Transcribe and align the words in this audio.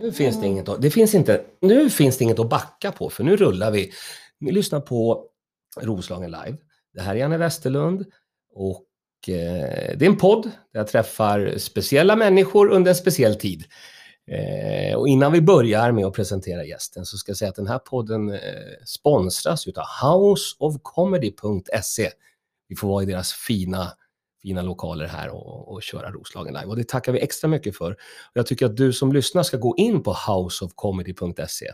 Nu 0.00 0.12
finns 0.12 0.40
det 0.40 0.46
inget, 0.46 0.68
att- 0.68 0.82
det 0.82 0.90
finns 0.90 1.14
inte, 1.14 1.44
nu 1.60 1.90
finns 1.90 2.18
det 2.18 2.24
inget 2.24 2.38
att 2.38 2.48
backa 2.48 2.92
på, 2.92 3.10
för 3.10 3.24
nu 3.24 3.36
rullar 3.36 3.70
vi. 3.70 3.92
Ni 4.40 4.52
lyssnar 4.52 4.80
på 4.80 5.24
Roslagen 5.80 6.30
Live. 6.30 6.56
Det 6.94 7.00
här 7.00 7.14
är 7.14 7.18
Janne 7.18 7.38
Westerlund 7.38 8.04
och 8.54 8.84
eh, 9.28 9.96
det 9.96 10.02
är 10.02 10.06
en 10.06 10.16
podd 10.16 10.42
där 10.72 10.80
jag 10.80 10.88
träffar 10.88 11.54
speciella 11.58 12.16
människor 12.16 12.68
under 12.70 12.88
en 12.90 12.94
speciell 12.94 13.34
tid. 13.34 13.64
Eh, 14.30 14.96
och 14.96 15.08
innan 15.08 15.32
vi 15.32 15.40
börjar 15.40 15.92
med 15.92 16.06
att 16.06 16.14
presentera 16.14 16.64
gästen 16.64 17.06
så 17.06 17.16
ska 17.16 17.30
jag 17.30 17.36
säga 17.36 17.48
att 17.48 17.54
den 17.56 17.66
här 17.66 17.78
podden 17.78 18.32
eh, 18.32 18.38
sponsras 18.84 19.66
utav 19.66 19.84
houseofcomedy.se. 20.02 22.10
Vi 22.68 22.76
får 22.76 22.88
vara 22.88 23.02
i 23.02 23.06
deras 23.06 23.32
fina, 23.32 23.92
fina 24.42 24.62
lokaler 24.62 25.06
här 25.06 25.28
och, 25.28 25.72
och 25.72 25.82
köra 25.82 26.10
Roslagen 26.10 26.54
Live. 26.54 26.66
Och 26.66 26.76
det 26.76 26.88
tackar 26.88 27.12
vi 27.12 27.20
extra 27.20 27.48
mycket 27.48 27.76
för. 27.76 27.96
Jag 28.32 28.46
tycker 28.46 28.66
att 28.66 28.76
du 28.76 28.92
som 28.92 29.12
lyssnar 29.12 29.42
ska 29.42 29.56
gå 29.56 29.76
in 29.76 30.02
på 30.02 30.16
houseofcomedy.se. 30.28 31.66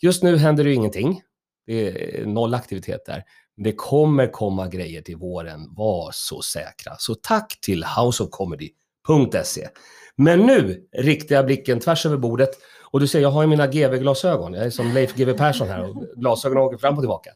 Just 0.00 0.22
nu 0.22 0.36
händer 0.36 0.64
det 0.64 0.70
ju 0.70 0.76
ingenting. 0.76 1.22
Det 1.66 2.20
är 2.20 2.26
noll 2.26 2.54
aktivitet 2.54 3.06
där. 3.06 3.24
Det 3.56 3.72
kommer 3.72 4.26
komma 4.26 4.68
grejer 4.68 5.02
till 5.02 5.16
våren, 5.16 5.74
var 5.74 6.10
så 6.12 6.42
säkra. 6.42 6.96
Så 6.98 7.14
tack 7.14 7.58
till 7.60 7.84
houseofcomedy.se. 7.84 9.68
Men 10.16 10.40
nu 10.40 10.88
riktar 10.92 11.36
jag 11.36 11.46
blicken 11.46 11.80
tvärs 11.80 12.06
över 12.06 12.16
bordet 12.16 12.50
och 12.90 13.00
du 13.00 13.08
ser, 13.08 13.20
jag 13.20 13.30
har 13.30 13.42
ju 13.42 13.48
mina 13.48 13.66
GV-glasögon. 13.66 14.54
Jag 14.54 14.66
är 14.66 14.70
som 14.70 14.92
Leif 14.94 15.14
GW 15.14 15.32
Persson 15.32 15.68
här 15.68 15.90
och 15.90 16.04
glasögonen 16.16 16.62
åker 16.64 16.78
fram 16.78 16.94
och 16.94 17.00
tillbaka. 17.02 17.30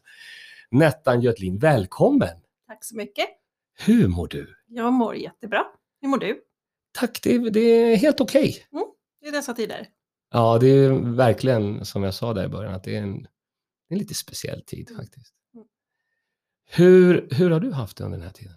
Nettan 0.71 1.21
Götlin, 1.21 1.59
välkommen! 1.59 2.37
Tack 2.67 2.83
så 2.85 2.95
mycket. 2.95 3.44
Hur 3.77 4.07
mår 4.07 4.27
du? 4.27 4.55
Jag 4.67 4.93
mår 4.93 5.15
jättebra. 5.15 5.65
Hur 6.01 6.09
mår 6.09 6.17
du? 6.17 6.41
Tack, 6.91 7.19
det, 7.23 7.49
det 7.49 7.59
är 7.59 7.95
helt 7.95 8.21
okej. 8.21 8.65
I 9.25 9.31
dessa 9.31 9.53
tider. 9.53 9.87
Ja, 10.31 10.57
det 10.59 10.67
är 10.67 10.89
verkligen 11.15 11.85
som 11.85 12.03
jag 12.03 12.13
sa 12.13 12.33
där 12.33 12.45
i 12.45 12.47
början, 12.47 12.73
att 12.73 12.83
det 12.83 12.95
är 12.95 13.01
en, 13.01 13.27
en 13.89 13.97
lite 13.97 14.13
speciell 14.13 14.61
tid 14.65 14.89
Mm. 14.89 15.01
faktiskt. 15.01 15.33
Mm. 15.53 15.67
Hur, 16.69 17.27
hur 17.31 17.51
har 17.51 17.59
du 17.59 17.71
haft 17.71 17.97
det 17.97 18.03
under 18.03 18.17
den 18.17 18.27
här 18.27 18.33
tiden? 18.33 18.53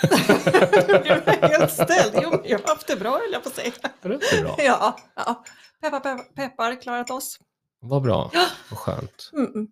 du 0.02 1.10
är 1.10 1.48
helt 1.48 1.72
ställd. 1.72 2.14
Jo, 2.22 2.42
jag 2.44 2.58
har 2.58 2.68
haft 2.68 2.86
det 2.86 2.96
bra 2.96 3.10
höll 3.10 3.32
jag 3.32 3.42
på 3.42 3.48
att 3.48 3.54
säga. 3.54 3.72
Har 4.02 4.08
du 4.10 4.14
haft 4.14 4.30
det 4.32 4.42
bra? 4.42 4.54
Ja, 4.58 4.98
ja. 5.14 5.44
Peppar, 5.80 6.00
peppar, 6.00 6.24
peppar, 6.34 6.80
klarat 6.82 7.10
oss. 7.10 7.38
Vad 7.80 8.02
bra, 8.02 8.30
vad 8.70 8.78
skönt. 8.78 9.30
Mm, 9.32 9.46
mm. 9.54 9.68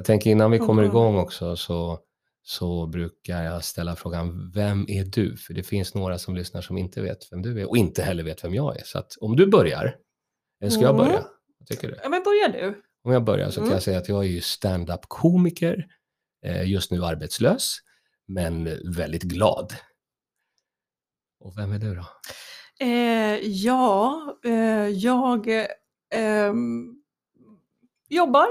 Jag 0.00 0.06
tänker 0.06 0.30
innan 0.30 0.50
vi 0.50 0.58
kommer 0.58 0.82
igång 0.82 1.16
också 1.18 1.56
så, 1.56 1.98
så 2.42 2.86
brukar 2.86 3.42
jag 3.42 3.64
ställa 3.64 3.96
frågan, 3.96 4.50
vem 4.54 4.84
är 4.88 5.04
du? 5.04 5.36
För 5.36 5.54
det 5.54 5.62
finns 5.62 5.94
några 5.94 6.18
som 6.18 6.34
lyssnar 6.36 6.60
som 6.60 6.78
inte 6.78 7.02
vet 7.02 7.32
vem 7.32 7.42
du 7.42 7.60
är 7.60 7.68
och 7.68 7.76
inte 7.76 8.02
heller 8.02 8.22
vet 8.22 8.44
vem 8.44 8.54
jag 8.54 8.76
är. 8.80 8.84
Så 8.84 8.98
att 8.98 9.16
om 9.20 9.36
du 9.36 9.46
börjar, 9.46 9.96
eller 10.60 10.70
ska 10.70 10.82
jag 10.82 10.94
Mm. 10.94 11.06
börja? 11.06 11.24
Vad 11.58 11.68
tycker 11.68 11.88
du? 11.88 11.98
Ja, 12.02 12.08
men 12.08 12.22
börjar 12.22 12.48
du? 12.48 12.82
Om 13.04 13.12
jag 13.12 13.24
börjar 13.24 13.48
så 13.50 13.54
kan 13.54 13.62
Mm. 13.64 13.72
jag 13.72 13.82
säga 13.82 13.98
att 13.98 14.08
jag 14.08 14.24
är 14.24 14.28
ju 14.28 14.40
stand-up 14.40 15.00
komiker, 15.08 15.86
eh, 16.44 16.70
just 16.70 16.90
nu 16.90 17.04
arbetslös, 17.04 17.76
men 18.28 18.64
väldigt 18.96 19.22
glad. 19.22 19.72
Och 21.40 21.58
vem 21.58 21.72
är 21.72 21.78
du 21.78 21.94
då? 21.94 22.04
Eh, 22.80 23.38
ja, 23.46 24.20
eh, 24.44 24.88
jag 24.88 25.48
eh, 25.48 25.66
ehm, 26.14 26.94
jobbar. 28.08 28.46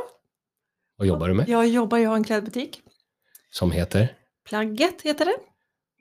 Vad 1.00 1.08
jobbar 1.08 1.28
du 1.28 1.33
med? 1.33 1.50
Jag 1.50 1.67
jobbar, 1.67 1.97
jag 1.97 2.09
har 2.09 2.16
en 2.16 2.23
klädbutik. 2.23 2.81
Som 3.52 3.72
heter? 3.72 4.14
Plagget 4.50 5.02
heter 5.02 5.25
det. 5.25 5.36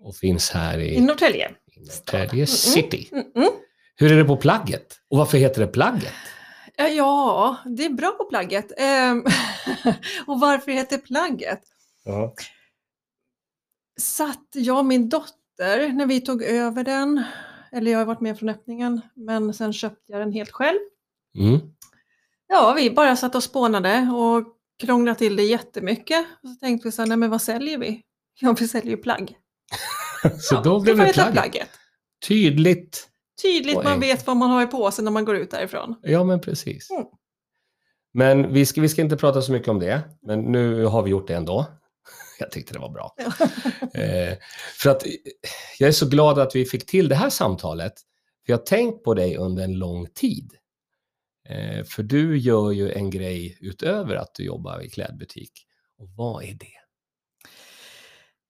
Och 0.03 0.17
finns 0.17 0.51
här 0.51 0.79
i, 0.79 0.95
I 0.95 1.01
Norrtälje. 1.01 1.51
i 1.77 1.81
Norrtälje 1.81 2.47
city. 2.47 3.09
Mm, 3.13 3.25
mm. 3.35 3.49
Hur 3.97 4.13
är 4.13 4.17
det 4.17 4.25
på 4.25 4.37
plagget? 4.37 5.01
Och 5.11 5.19
varför 5.19 5.39
heter 5.39 5.61
det 5.61 5.67
plagget? 5.67 6.13
Ja, 6.77 7.57
det 7.65 7.85
är 7.85 7.91
bra 7.91 8.11
på 8.11 8.25
plagget. 8.25 8.73
Ehm, 8.77 9.25
och 10.27 10.41
varför 10.41 10.73
heter 10.73 10.99
plagget? 10.99 11.61
Ja. 12.05 12.35
Satt 14.01 14.49
jag 14.55 14.79
och 14.79 14.87
min 14.87 15.09
dotter 15.09 15.93
när 15.93 16.07
vi 16.07 16.21
tog 16.21 16.43
över 16.43 16.85
den, 16.85 17.23
eller 17.73 17.91
jag 17.91 17.99
har 17.99 18.07
varit 18.07 18.21
med 18.21 18.39
från 18.39 18.49
öppningen, 18.49 19.01
men 19.15 19.55
sen 19.55 19.73
köpte 19.73 20.13
jag 20.13 20.21
den 20.21 20.33
helt 20.33 20.51
själv. 20.51 20.79
Mm. 21.39 21.61
Ja, 22.49 22.75
vi 22.77 22.91
bara 22.91 23.17
satt 23.17 23.35
och 23.35 23.43
spånade 23.43 24.01
och 24.01 24.55
krånglade 24.79 25.19
till 25.19 25.37
det 25.37 25.43
jättemycket. 25.43 26.27
Och 26.43 26.49
så 26.49 26.55
tänkte 26.55 26.89
vi 26.89 26.93
så 26.93 27.03
här, 27.03 27.09
nej 27.09 27.17
men 27.17 27.31
vad 27.31 27.43
säljer 27.43 27.79
vi? 27.79 28.03
Ja, 28.41 28.57
vi 28.59 28.69
säljer 28.69 28.91
ju 28.91 28.97
plagg. 28.97 29.37
Så 30.41 30.55
ja, 30.55 30.61
då 30.61 30.81
blev 30.81 30.97
det 30.97 31.05
heta 31.05 31.33
plagget. 31.33 31.69
Tydligt. 32.29 33.09
Tydligt, 33.43 33.85
man 33.85 34.01
vet 34.01 34.27
vad 34.27 34.37
man 34.37 34.51
har 34.51 34.63
i 34.63 34.67
påsen 34.67 35.05
när 35.05 35.13
man 35.13 35.25
går 35.25 35.37
ut 35.37 35.51
därifrån. 35.51 35.95
Ja, 36.03 36.25
men 36.25 36.41
precis. 36.41 36.91
Mm. 36.91 37.05
Men 38.15 38.53
vi 38.53 38.67
ska, 38.67 38.81
vi 38.81 38.89
ska 38.89 39.03
inte 39.03 39.17
prata 39.17 39.43
så 39.43 39.53
mycket 39.53 39.69
om 39.69 39.79
det, 39.79 40.03
men 40.23 40.41
nu 40.41 40.85
har 40.85 41.03
vi 41.03 41.11
gjort 41.11 41.29
det 41.29 41.35
ändå. 41.35 41.67
Jag 42.39 42.51
tyckte 42.51 42.73
det 42.73 42.79
var 42.79 42.91
bra. 42.91 43.15
Eh, 43.95 44.39
för 44.79 44.91
att 44.91 45.07
eh, 45.07 45.13
jag 45.79 45.89
är 45.89 45.93
så 45.93 46.09
glad 46.09 46.39
att 46.39 46.55
vi 46.55 46.65
fick 46.65 46.87
till 46.87 47.09
det 47.09 47.15
här 47.15 47.31
samtalet. 47.31 47.93
För 48.47 48.53
jag 48.53 48.59
har 48.59 48.65
tänkt 48.65 49.05
på 49.05 49.15
dig 49.15 49.37
under 49.37 49.65
en 49.65 49.79
lång 49.79 50.07
tid. 50.07 50.53
Eh, 51.49 51.85
för 51.85 52.03
du 52.03 52.39
gör 52.39 52.71
ju 52.71 52.93
en 52.93 53.11
grej 53.11 53.59
utöver 53.61 54.15
att 54.15 54.35
du 54.35 54.45
jobbar 54.45 54.81
i 54.81 54.91
klädbutik. 54.91 55.53
Och 55.99 56.09
vad 56.17 56.45
är 56.45 56.55
det? 56.55 56.73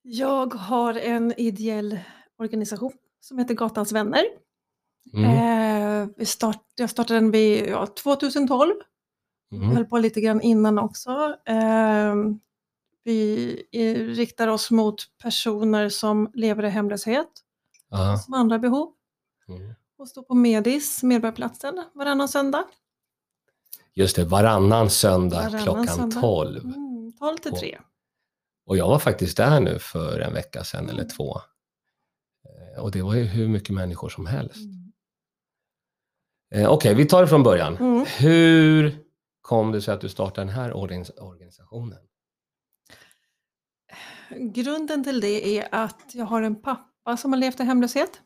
Jag 0.02 0.54
har 0.54 0.94
en 0.94 1.34
ideell 1.36 1.98
organisation 2.38 2.92
som 3.20 3.38
heter 3.38 3.54
Gatans 3.54 3.92
vänner. 3.92 4.24
Mm. 5.14 6.08
Eh, 6.18 6.24
start, 6.24 6.62
jag 6.76 6.90
startade 6.90 7.20
den 7.20 7.30
vid 7.30 7.68
ja, 7.68 7.86
2012. 7.86 8.74
Mm. 9.52 9.68
höll 9.68 9.84
på 9.84 9.98
lite 9.98 10.20
grann 10.20 10.40
innan 10.40 10.78
också. 10.78 11.36
Eh, 11.44 12.14
vi 13.04 13.54
riktar 14.16 14.48
oss 14.48 14.70
mot 14.70 14.96
personer 15.22 15.88
som 15.88 16.30
lever 16.34 16.64
i 16.64 16.68
hemlöshet, 16.68 17.28
Ja. 17.90 18.18
som 18.18 18.34
andra 18.34 18.58
behov. 18.58 18.92
Mm. 19.48 19.74
Och 19.98 20.08
står 20.08 20.22
på 20.22 20.34
Medis, 20.34 21.02
Medborgarplatsen, 21.02 21.84
varannan 21.94 22.28
söndag. 22.28 22.64
Just 23.98 24.16
det, 24.16 24.24
varannan 24.24 24.90
söndag 24.90 25.36
Varannan 25.36 25.62
klockan 25.62 25.86
söndag. 25.86 26.20
12. 26.20 26.64
Mm, 26.64 27.12
12 27.18 27.36
till 27.36 27.52
Och- 27.52 27.58
3. 27.58 27.78
Och 28.66 28.76
jag 28.76 28.88
var 28.88 28.98
faktiskt 28.98 29.36
där 29.36 29.60
nu 29.60 29.78
för 29.78 30.20
en 30.20 30.34
vecka 30.34 30.64
sedan 30.64 30.88
eller 30.88 31.04
två. 31.04 31.36
Eh, 32.76 32.82
Och 32.82 32.90
det 32.90 33.02
var 33.02 33.14
ju 33.14 33.22
hur 33.24 33.48
mycket 33.48 33.74
människor 33.74 34.08
som 34.08 34.26
helst. 34.26 34.56
Mm. 34.56 34.92
Eh, 36.54 36.70
Okej, 36.72 36.94
vi 36.94 37.04
tar 37.06 37.22
det 37.22 37.28
från 37.28 37.42
början. 37.42 37.76
Mm. 37.76 38.04
Hur 38.18 38.98
kom 39.40 39.72
det 39.72 39.82
sig 39.82 39.94
att 39.94 40.00
du 40.00 40.08
startade 40.08 40.46
den 40.46 40.54
här 40.54 40.72
organis- 40.72 41.18
organisationen? 41.20 41.98
Grunden 44.54 45.04
till 45.04 45.20
det 45.20 45.58
är 45.58 45.68
att 45.72 46.14
jag 46.14 46.24
har 46.24 46.42
en 46.42 46.62
pappa 46.62 47.16
som 47.16 47.32
har 47.32 47.38
levt 47.40 47.60
i 47.60 47.62
hemlöshet 47.62 48.20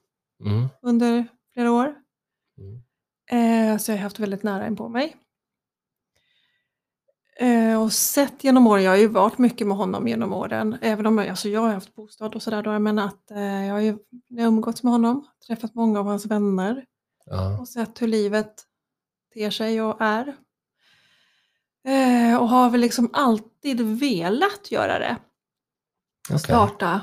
Mm. 0.44 0.68
under 0.82 1.26
flera 1.54 1.72
år. 1.72 1.94
Mm. 2.58 2.82
Eh, 3.72 3.78
så 3.78 3.90
jag 3.92 3.96
har 3.98 4.02
haft 4.02 4.18
väldigt 4.18 4.42
nära 4.42 4.66
in 4.66 4.76
på 4.76 4.88
mig. 4.88 5.16
Eh, 7.36 7.82
och 7.82 7.92
sett 7.92 8.44
genom 8.44 8.66
åren, 8.66 8.82
jag 8.82 8.90
har 8.90 8.96
ju 8.96 9.08
varit 9.08 9.38
mycket 9.38 9.66
med 9.66 9.76
honom 9.76 10.08
genom 10.08 10.32
åren, 10.32 10.76
även 10.82 11.06
om 11.06 11.18
jag, 11.18 11.28
alltså 11.28 11.48
jag 11.48 11.60
har 11.60 11.72
haft 11.72 11.94
bostad 11.94 12.34
och 12.34 12.42
sådär 12.42 12.78
men 12.78 12.98
att 12.98 13.30
eh, 13.30 13.66
jag 13.66 13.74
har 13.74 13.80
ju 13.80 13.98
jag 14.28 14.42
har 14.42 14.48
umgåtts 14.48 14.82
med 14.82 14.92
honom, 14.92 15.26
träffat 15.46 15.74
många 15.74 16.00
av 16.00 16.06
hans 16.06 16.26
vänner 16.26 16.84
Ja. 17.26 17.60
och 17.60 17.68
sett 17.68 18.02
hur 18.02 18.06
livet 18.06 18.54
ter 19.34 19.50
sig 19.50 19.82
och 19.82 19.96
är. 20.00 20.36
Eh, 21.84 22.36
och 22.36 22.48
har 22.48 22.70
väl 22.70 22.80
liksom 22.80 23.10
alltid 23.12 23.80
velat 23.80 24.70
göra 24.70 24.98
det 24.98 25.16
okej. 26.28 26.38
starta 26.38 27.00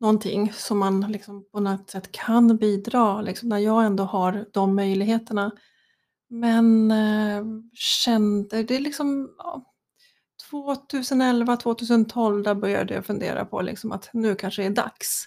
någonting 0.00 0.52
som 0.52 0.78
man 0.78 1.00
liksom 1.00 1.44
på 1.52 1.60
något 1.60 1.90
sätt 1.90 2.12
kan 2.12 2.56
bidra, 2.56 3.20
liksom, 3.20 3.48
när 3.48 3.58
jag 3.58 3.84
ändå 3.84 4.04
har 4.04 4.46
de 4.52 4.74
möjligheterna. 4.76 5.50
Men 6.34 6.90
eh, 6.90 7.44
kände 7.74 8.62
det 8.62 8.78
liksom 8.78 9.34
ja, 9.38 9.64
2011, 10.50 11.56
2012 11.56 12.42
där 12.42 12.54
började 12.54 12.94
jag 12.94 13.06
fundera 13.06 13.44
på 13.44 13.60
liksom 13.62 13.92
att 13.92 14.10
nu 14.12 14.34
kanske 14.34 14.62
det 14.62 14.66
är 14.66 14.70
dags. 14.70 15.24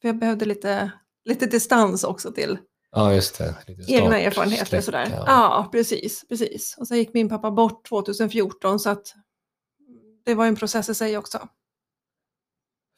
För 0.00 0.08
jag 0.08 0.18
behövde 0.18 0.44
lite, 0.44 0.92
lite 1.24 1.46
distans 1.46 2.04
också 2.04 2.32
till 2.32 2.58
Ja, 2.90 3.14
just 3.14 3.38
det. 3.38 3.56
Lite 3.66 3.92
egna 3.92 4.06
start- 4.10 4.20
erfarenheter. 4.22 4.64
sträcka, 4.64 4.82
Sådär. 4.82 5.06
ja. 5.10 5.24
Ja. 5.26 5.68
precis, 5.72 6.28
precis. 6.28 6.76
Och 6.78 6.88
sen 6.88 6.96
gick 6.98 7.14
min 7.14 7.28
pappa 7.28 7.50
bort 7.50 7.88
2014 7.88 8.80
så 8.80 8.90
att 8.90 9.14
det 10.24 10.34
var 10.34 10.46
en 10.46 10.56
process 10.56 10.88
i 10.88 10.94
sig 10.94 11.18
också. 11.18 11.48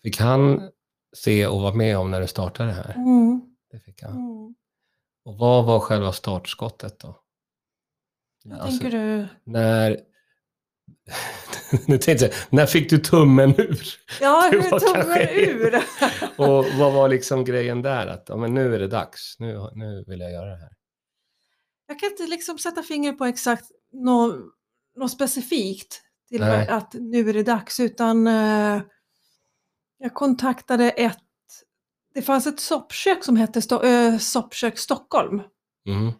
Fick 0.02 0.20
han 0.20 0.70
se 1.16 1.46
och 1.46 1.60
vara 1.62 1.74
med 1.74 1.98
om 1.98 2.10
när 2.10 2.20
du 2.20 2.26
startade 2.26 2.68
det 2.68 2.74
här? 2.74 2.94
Mm. 2.94 3.40
Det 3.70 3.80
fick 3.80 4.02
han. 4.02 4.12
Mm. 4.12 4.54
Och 5.24 5.38
vad 5.38 5.64
var 5.64 5.80
själva 5.80 6.12
startskottet 6.12 6.98
då? 6.98 7.20
Vad 8.44 8.58
Alltså, 8.60 8.80
tänker 8.80 8.98
du? 8.98 9.26
När... 9.44 10.00
nu 11.86 11.98
tänkte 11.98 12.24
jag, 12.24 12.34
när 12.50 12.66
fick 12.66 12.90
du 12.90 12.98
tummen 12.98 13.54
ur? 13.60 13.84
Ja, 14.20 14.48
hur 14.52 14.78
tummen 14.78 15.28
ur? 15.30 15.74
Och 16.40 16.64
vad 16.78 16.92
var 16.92 17.08
liksom 17.08 17.44
grejen 17.44 17.82
där? 17.82 18.06
Att 18.06 18.24
ja, 18.28 18.36
men 18.36 18.54
nu 18.54 18.74
är 18.74 18.78
det 18.78 18.88
dags, 18.88 19.36
nu, 19.38 19.70
nu 19.74 20.04
vill 20.06 20.20
jag 20.20 20.32
göra 20.32 20.50
det 20.50 20.56
här. 20.56 20.70
Jag 21.86 21.98
kan 21.98 22.10
inte 22.10 22.26
liksom 22.26 22.58
sätta 22.58 22.82
fingret 22.82 23.18
på 23.18 23.24
exakt 23.24 23.64
något, 23.92 24.36
något 24.96 25.10
specifikt 25.10 26.00
till 26.28 26.40
Nej. 26.40 26.68
att 26.68 26.92
nu 26.94 27.28
är 27.28 27.32
det 27.34 27.42
dags, 27.42 27.80
utan 27.80 28.26
eh, 28.26 28.80
jag 29.98 30.14
kontaktade 30.14 30.90
ett, 30.90 31.18
det 32.14 32.22
fanns 32.22 32.46
ett 32.46 32.60
soppkök 32.60 33.24
som 33.24 33.36
hette 33.36 33.60
Sto- 33.60 33.84
eh, 33.84 34.18
Soppkök 34.18 34.78
Stockholm. 34.78 35.42
Mm. 35.88 36.12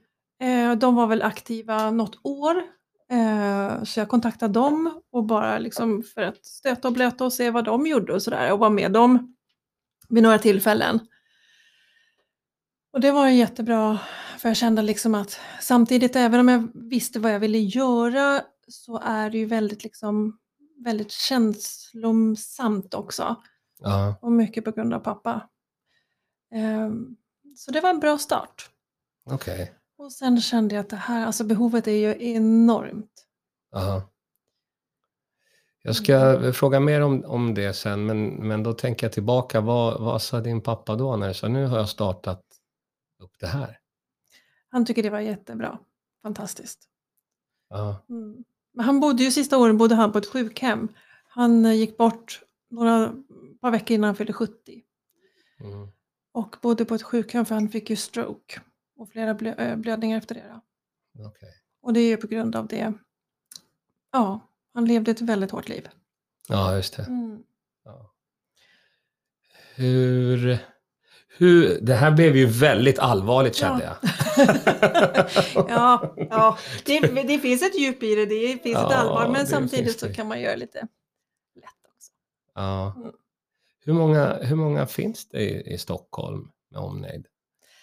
Eh, 0.44 0.74
de 0.76 0.94
var 0.94 1.06
väl 1.06 1.22
aktiva 1.22 1.90
något 1.90 2.18
år, 2.22 2.62
eh, 3.10 3.82
så 3.84 4.00
jag 4.00 4.08
kontaktade 4.08 4.52
dem 4.52 5.02
och 5.12 5.24
bara 5.24 5.58
liksom 5.58 6.02
för 6.02 6.22
att 6.22 6.44
stöta 6.44 6.88
och 6.88 6.94
blöta 6.94 7.24
och 7.24 7.32
se 7.32 7.50
vad 7.50 7.64
de 7.64 7.86
gjorde 7.86 8.12
och 8.12 8.22
sådär 8.22 8.52
och 8.52 8.58
var 8.58 8.70
med 8.70 8.92
dem 8.92 9.36
vid 10.08 10.22
några 10.22 10.38
tillfällen. 10.38 11.00
Och 12.92 13.00
det 13.00 13.12
var 13.12 13.28
jättebra, 13.28 13.98
för 14.38 14.48
jag 14.48 14.56
kände 14.56 14.82
liksom 14.82 15.14
att 15.14 15.40
samtidigt, 15.60 16.16
även 16.16 16.40
om 16.40 16.48
jag 16.48 16.68
visste 16.74 17.18
vad 17.20 17.34
jag 17.34 17.40
ville 17.40 17.58
göra, 17.58 18.42
så 18.68 18.98
är 18.98 19.30
det 19.30 19.38
ju 19.38 19.44
väldigt, 19.46 19.84
liksom, 19.84 20.38
väldigt 20.84 21.10
känslosamt 21.10 22.94
också. 22.94 23.36
Ja, 23.78 24.18
Och 24.22 24.32
mycket 24.32 24.64
på 24.64 24.70
grund 24.70 24.94
av 24.94 24.98
pappa. 25.00 25.48
Ehm, 26.54 27.16
så 27.56 27.70
det 27.70 27.80
var 27.80 27.90
en 27.90 28.00
bra 28.00 28.18
start. 28.18 28.70
okej. 29.30 29.74
Och 30.04 30.12
sen 30.12 30.40
kände 30.40 30.74
jag 30.74 30.82
att 30.82 30.90
det 30.90 30.96
här, 30.96 31.26
alltså 31.26 31.44
behovet 31.44 31.86
är 31.86 31.92
ju 31.92 32.34
enormt. 32.34 33.26
Ja. 33.70 34.10
Jag 35.82 35.96
ska 35.96 36.52
fråga 36.52 36.80
mer 36.80 37.00
om, 37.00 37.24
om 37.24 37.54
det 37.54 37.74
sen, 37.74 38.06
men, 38.06 38.28
men 38.28 38.62
då 38.62 38.72
tänker 38.72 39.06
jag 39.06 39.12
tillbaka. 39.12 39.60
Vad, 39.60 40.00
vad 40.00 40.22
sa 40.22 40.40
din 40.40 40.60
pappa 40.60 40.96
då 40.96 41.16
när 41.16 41.28
du 41.28 41.34
sa 41.34 41.48
nu 41.48 41.66
har 41.66 41.78
jag 41.78 41.88
startat 41.88 42.42
upp 43.22 43.38
det 43.40 43.46
här? 43.46 43.78
Han 44.68 44.86
tycker 44.86 45.02
det 45.02 45.10
var 45.10 45.20
jättebra. 45.20 45.78
Fantastiskt. 46.22 46.88
Ja, 47.68 48.04
Mm. 48.08 48.44
Men 48.72 48.84
han 48.84 49.00
bodde 49.00 49.22
ju 49.22 49.30
sista 49.30 49.58
åren 49.58 49.78
bodde 49.78 49.94
han 49.94 50.12
på 50.12 50.18
ett 50.18 50.26
sjukhem. 50.26 50.88
Han 51.28 51.64
eh, 51.64 51.72
gick 51.72 51.96
bort 51.96 52.42
några 52.70 53.14
par 53.60 53.70
veckor 53.70 53.94
innan 53.94 54.08
han 54.08 54.16
fyllde 54.16 54.32
70. 54.32 54.82
mm. 55.60 55.88
Och 56.32 56.56
bodde 56.62 56.84
på 56.84 56.94
ett 56.94 57.02
sjukhem 57.02 57.44
för 57.44 57.54
han 57.54 57.68
fick 57.68 57.90
ju 57.90 57.96
stroke. 57.96 58.60
Och 59.04 59.10
flera 59.10 59.34
blö- 59.34 59.60
eh, 59.60 59.76
blödningar 59.76 60.18
efter 60.18 60.34
det. 60.34 60.60
Okej. 61.26 61.48
Och 61.82 61.92
det 61.92 62.00
är 62.00 62.08
ju 62.08 62.16
på 62.16 62.26
grund 62.26 62.56
av 62.56 62.66
det. 62.66 62.92
Ja, 64.12 64.40
han 64.74 64.84
levde 64.84 65.10
ett 65.10 65.20
väldigt 65.20 65.50
hårt 65.50 65.68
liv. 65.68 65.88
Ja, 66.48 66.76
just 66.76 66.96
det. 66.96 67.02
Mm. 67.02 67.42
Ja. 67.84 68.12
Hur, 69.74 70.58
hur... 71.28 71.80
Det 71.80 71.94
här 71.94 72.10
blev 72.10 72.36
ju 72.36 72.46
väldigt 72.46 72.98
allvarligt 72.98 73.54
kände 73.54 73.84
jag. 73.84 73.96
ja, 75.68 76.14
ja. 76.16 76.58
Det, 76.84 77.00
det 77.00 77.38
finns 77.38 77.62
ett 77.62 77.80
djup 77.80 78.02
i 78.02 78.14
det, 78.14 78.26
det 78.26 78.62
finns 78.62 78.76
ett 78.76 78.82
Ja, 78.90 78.94
allvar, 78.94 79.26
det 79.26 79.32
men 79.32 79.46
samtidigt 79.46 80.00
så 80.00 80.12
kan 80.12 80.28
man 80.28 80.40
göra 80.40 80.56
lite 80.56 80.78
lätt 81.54 81.92
också. 81.96 82.12
Ja. 82.54 82.94
Mm. 82.96 83.12
Hur, 83.80 83.92
många, 83.92 84.38
hur 84.42 84.56
många 84.56 84.86
finns 84.86 85.28
det 85.28 85.40
i, 85.40 85.74
i 85.74 85.78
Stockholm 85.78 86.50
med 86.70 86.80
omnejd? 86.80 87.26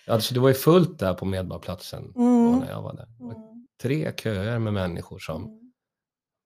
Alltså 0.08 0.34
det 0.34 0.40
var 0.40 0.48
ju 0.50 0.54
fullt 0.56 1.00
där 1.00 1.14
på 1.14 1.26
Medborgarplatsen 1.26 2.14
Mm. 2.16 2.60
när 2.60 2.70
jag 2.70 2.82
var 2.82 2.94
där. 2.96 3.06
Det 3.18 3.24
var 3.24 3.34
Mm. 3.36 3.68
tre 3.82 4.14
köer 4.18 4.60
med 4.60 4.74
människor 4.74 5.20
som, 5.20 5.44
Mm. 5.44 5.72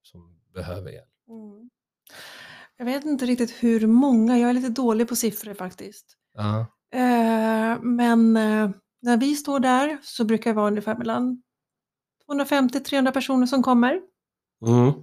som 0.01 0.39
behöver 0.53 0.91
hjälp. 0.91 1.09
Mm. 1.29 1.69
Jag 2.77 2.85
vet 2.85 3.05
inte 3.05 3.25
riktigt 3.25 3.51
hur 3.63 3.87
många, 3.87 4.37
jag 4.39 4.49
är 4.49 4.53
lite 4.53 4.69
dålig 4.69 5.07
på 5.09 5.15
siffror 5.15 5.53
faktiskt. 5.53 6.17
Ja, 6.33 6.65
Eh, 6.91 7.79
men 7.81 8.37
eh, 8.37 8.69
när 9.01 9.17
vi 9.17 9.35
står 9.35 9.59
där 9.59 9.97
så 10.03 10.23
brukar 10.25 10.49
det 10.49 10.55
vara 10.55 10.67
ungefär 10.67 10.95
mellan 10.95 11.41
250-300 12.27 13.11
personer 13.11 13.45
som 13.47 13.63
kommer. 13.63 14.01
mm. 14.65 14.93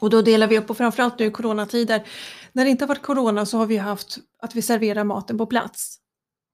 Och 0.00 0.10
då 0.10 0.22
delar 0.22 0.46
vi 0.46 0.58
upp, 0.58 0.70
och 0.70 0.76
framförallt 0.76 1.18
nu 1.18 1.24
i 1.26 1.30
coronatider, 1.30 2.08
när 2.52 2.64
det 2.64 2.70
inte 2.70 2.84
har 2.84 2.88
varit 2.88 3.02
corona 3.02 3.46
så 3.46 3.58
har 3.58 3.66
vi 3.66 3.76
haft 3.76 4.18
att 4.38 4.54
vi 4.54 4.62
serverar 4.62 5.04
maten 5.04 5.38
på 5.38 5.46
plats. 5.46 5.98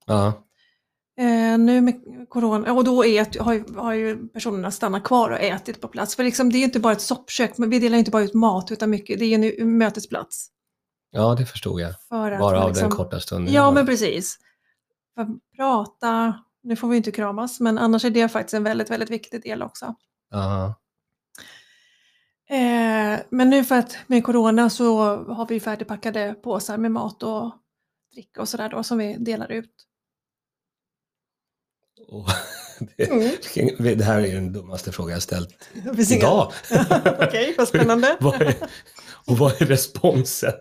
ja. 0.05 0.33
Eh, 1.19 1.57
nu 1.57 1.81
med 1.81 2.01
corona, 2.29 2.73
och 2.73 2.83
då 2.83 3.03
ät, 3.03 3.37
har, 3.39 3.53
ju, 3.53 3.63
har 3.75 3.93
ju 3.93 4.27
personerna 4.27 4.71
stannat 4.71 5.03
kvar 5.03 5.29
och 5.29 5.39
ätit 5.39 5.81
på 5.81 5.87
plats. 5.87 6.15
För 6.15 6.23
liksom, 6.23 6.49
det 6.49 6.57
är 6.57 6.59
ju 6.59 6.65
inte 6.65 6.79
bara 6.79 6.93
ett 6.93 7.01
soppkök, 7.01 7.57
men 7.57 7.69
vi 7.69 7.79
delar 7.79 7.97
inte 7.97 8.11
bara 8.11 8.23
ut 8.23 8.33
mat 8.33 8.71
utan 8.71 8.89
mycket, 8.89 9.19
det 9.19 9.25
är 9.25 9.61
en 9.61 9.77
mötesplats. 9.77 10.47
ja, 11.11 11.35
det 11.35 11.45
förstod 11.45 11.81
jag. 11.81 11.93
För 12.09 12.37
Bara 12.39 12.63
av 12.63 12.69
liksom- 12.69 12.89
den 12.89 12.97
korta 12.97 13.19
stunden. 13.19 13.53
Ja, 13.53 13.71
men 13.71 13.85
precis. 13.85 14.37
För 15.15 15.21
att 15.21 15.27
prata, 15.55 16.33
nu 16.63 16.75
får 16.75 16.87
vi 16.87 16.97
inte 16.97 17.11
kramas, 17.11 17.59
men 17.59 17.77
annars 17.77 18.05
är 18.05 18.09
det 18.09 18.29
faktiskt 18.29 18.53
en 18.53 18.63
väldigt, 18.63 18.89
väldigt 18.91 19.09
viktig 19.09 19.41
del 19.43 19.63
också. 19.63 19.95
Ja, 20.31 20.75
Eh, 22.51 23.19
men 23.29 23.49
nu 23.49 23.63
för 23.63 23.75
att 23.75 23.97
med 24.07 24.23
corona 24.23 24.69
så 24.69 25.15
har 25.15 25.47
vi 25.47 25.59
färdigpackade 25.59 26.33
påsar 26.43 26.77
med 26.77 26.91
mat 26.91 27.23
och 27.23 27.51
dricka 28.13 28.41
och 28.41 28.49
sådär 28.49 28.69
då 28.69 28.83
som 28.83 28.97
vi 28.97 29.17
delar 29.17 29.51
ut. 29.51 29.71
det, 32.97 33.09
Mm. 33.79 33.97
det 33.97 34.03
här 34.03 34.21
är 34.21 34.35
den 34.35 34.53
dummaste 34.53 34.91
frågan 34.91 35.13
jag 35.13 35.21
ställt 35.21 35.69
idag. 36.11 36.51
Okej, 37.19 37.55
vad 37.57 37.67
spännande. 37.67 38.17
vad 38.19 38.41
är, 38.41 38.55
och 39.27 39.37
vad 39.37 39.61
är 39.61 39.65
responsen? 39.65 40.53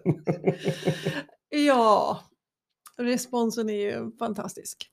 Ja, 1.49 2.21
responsen 2.97 3.71
är 3.71 3.75
ju 3.93 4.17
fantastisk. 4.19 4.91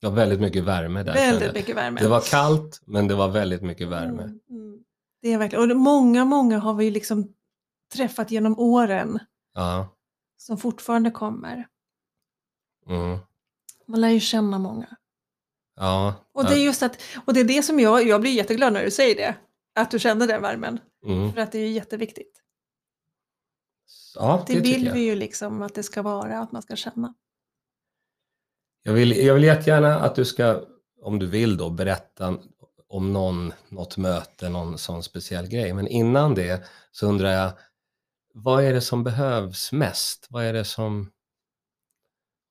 Det 0.00 0.06
var 0.08 0.14
väldigt 0.14 0.40
mycket 0.40 0.64
värme 0.64 1.02
där. 1.02 1.14
väldigt 1.14 1.54
mycket 1.54 1.76
värme. 1.76 2.00
Det 2.00 2.08
var 2.08 2.20
kallt, 2.20 2.80
men 2.86 3.08
det 3.08 3.14
var 3.14 3.28
väldigt 3.28 3.62
mycket 3.62 3.88
värme. 3.88 4.22
Mm, 4.22 4.40
mm. 4.50 4.78
Det 5.22 5.32
är 5.32 5.38
verkligen, 5.38 5.70
och 5.70 5.76
många, 5.76 6.24
många 6.24 6.58
har 6.58 6.74
vi 6.74 6.90
liksom 6.90 7.34
träffat 7.94 8.30
genom 8.30 8.58
åren 8.58 9.18
Ja. 9.54 9.96
som 10.36 10.58
fortfarande 10.58 11.10
kommer. 11.10 11.66
Mm. 12.88 13.18
Man 13.86 14.00
lär 14.00 14.08
ju 14.08 14.20
känna 14.20 14.58
många. 14.58 14.96
Ja. 15.76 16.14
Och 16.34 16.44
det 16.44 16.54
är 16.54 16.64
just 16.64 16.82
att, 16.82 17.02
och 17.24 17.34
det 17.34 17.40
är 17.40 17.44
det 17.44 17.62
som 17.62 17.80
jag, 17.80 18.06
jag 18.06 18.20
blir 18.20 18.32
jätteglad 18.32 18.72
när 18.72 18.84
du 18.84 18.90
säger 18.90 19.16
det. 19.16 19.34
Att 19.74 19.90
du 19.90 19.98
kände 19.98 20.26
den 20.26 20.42
värmen. 20.42 20.80
Mm. 21.06 21.32
För 21.32 21.40
att 21.40 21.52
det 21.52 21.58
är 21.58 21.66
ju 21.66 21.72
jätteviktigt. 21.72 22.40
Ja, 24.14 24.44
det, 24.46 24.54
Det, 24.54 24.60
vill 24.60 24.90
vi 24.90 25.00
ju 25.00 25.14
liksom 25.14 25.62
att 25.62 25.74
det 25.74 25.82
ska 25.82 26.02
vara, 26.02 26.38
att 26.38 26.52
man 26.52 26.62
ska 26.62 26.76
känna. 26.76 27.14
Jag 28.82 28.92
vill, 28.92 29.16
jag 29.16 29.34
vill 29.34 29.44
jättegärna 29.44 30.00
att 30.00 30.14
du 30.14 30.24
ska, 30.24 30.62
om 31.02 31.18
du 31.18 31.26
vill 31.26 31.56
då, 31.56 31.70
berätta 31.70 32.38
om 32.88 33.12
någon, 33.12 33.52
något 33.68 33.96
möte, 33.96 34.48
någon 34.48 34.78
sån 34.78 35.02
speciell 35.02 35.48
grej. 35.48 35.72
Men 35.72 35.88
innan 35.88 36.34
det 36.34 36.64
så 36.90 37.06
undrar 37.06 37.30
jag, 37.30 37.52
vad 38.34 38.64
är 38.64 38.72
det 38.72 38.80
som 38.80 39.04
behövs 39.04 39.72
mest? 39.72 40.26
Vad 40.30 40.44
är 40.44 40.52
det 40.52 40.64
som, 40.64 41.10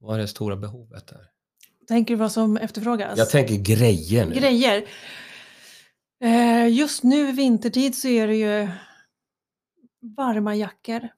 vad 0.03 0.15
är 0.15 0.19
det 0.21 0.27
stora 0.27 0.55
behovet 0.55 1.07
där? 1.07 1.29
Tänker 1.87 2.13
du 2.13 2.19
vad 2.19 2.31
som 2.31 2.57
efterfrågas? 2.57 3.17
Jag 3.17 3.29
tänker 3.29 3.55
grejer 3.55 4.25
nu. 4.25 4.35
Grejer. 4.35 4.87
Eh, 6.19 6.67
just 6.67 7.03
nu 7.03 7.31
vintertid 7.31 7.95
så 7.95 8.07
är 8.07 8.27
det 8.27 8.35
ju 8.35 8.69
varma 10.17 10.55
jackor, 10.55 11.09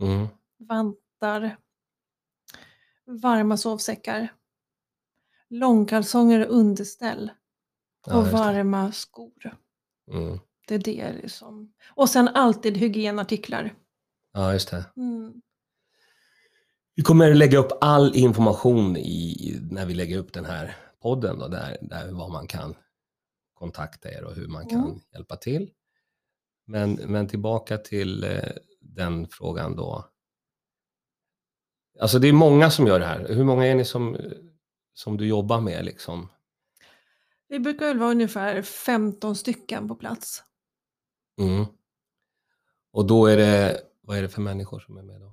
Mm. 0.00 0.26
vantar, 0.58 1.56
varma 3.06 3.56
sovsäckar, 3.56 4.32
långkalsonger 5.50 6.46
och 6.46 6.56
underställ 6.56 7.30
Ja, 8.06 8.16
och 8.18 8.24
det. 8.24 8.30
varma 8.30 8.92
skor. 8.92 9.56
Mm. 10.12 10.38
Det 10.68 10.74
är 10.74 10.78
det 10.78 11.12
liksom. 11.12 11.72
Och 11.88 12.10
sen 12.10 12.28
alltid 12.28 12.76
hygienartiklar. 12.76 13.74
Ja, 14.32 14.52
just 14.52 14.70
det. 14.70 14.84
Mm. 14.96 15.42
Vi 16.96 17.02
kommer 17.02 17.34
lägga 17.34 17.58
upp 17.58 17.72
all 17.80 18.16
information 18.16 18.96
i, 18.96 19.58
när 19.70 19.86
vi 19.86 19.94
lägger 19.94 20.18
upp 20.18 20.32
den 20.32 20.44
här 20.44 20.76
podden, 21.02 21.38
då, 21.38 21.48
där, 21.48 21.78
där 21.82 22.12
vad 22.12 22.30
man 22.30 22.46
kan 22.46 22.74
kontakta 23.54 24.10
er 24.10 24.24
och 24.24 24.34
hur 24.34 24.48
man 24.48 24.68
kan 24.68 24.84
Mm. 24.84 25.00
hjälpa 25.12 25.36
till. 25.36 25.70
Men, 26.66 26.92
men 26.92 27.28
tillbaka 27.28 27.78
till 27.78 28.24
eh, 28.24 28.50
den 28.80 29.28
frågan 29.28 29.76
då. 29.76 30.04
Alltså 32.00 32.18
det 32.18 32.28
är 32.28 32.32
många 32.32 32.70
som 32.70 32.86
gör 32.86 33.00
det 33.00 33.06
här. 33.06 33.28
Hur 33.28 33.44
många 33.44 33.66
är 33.66 33.74
ni 33.74 33.84
som, 33.84 34.16
som 34.94 35.16
du 35.16 35.26
jobbar 35.26 35.60
med 35.60 35.84
liksom? 35.84 36.28
Vi 37.48 37.58
brukar 37.60 37.86
väl 37.86 37.98
vara 37.98 38.10
ungefär 38.10 38.62
15 38.62 39.36
stycken 39.36 39.88
på 39.88 39.94
plats. 39.94 40.42
Mm. 41.40 41.64
Och 42.92 43.06
då 43.06 43.26
är 43.26 43.36
det, 43.36 43.80
vad 44.00 44.18
är 44.18 44.22
det 44.22 44.28
för 44.28 44.42
människor 44.42 44.80
som 44.80 44.96
är 44.96 45.02
med 45.02 45.20
då? 45.20 45.32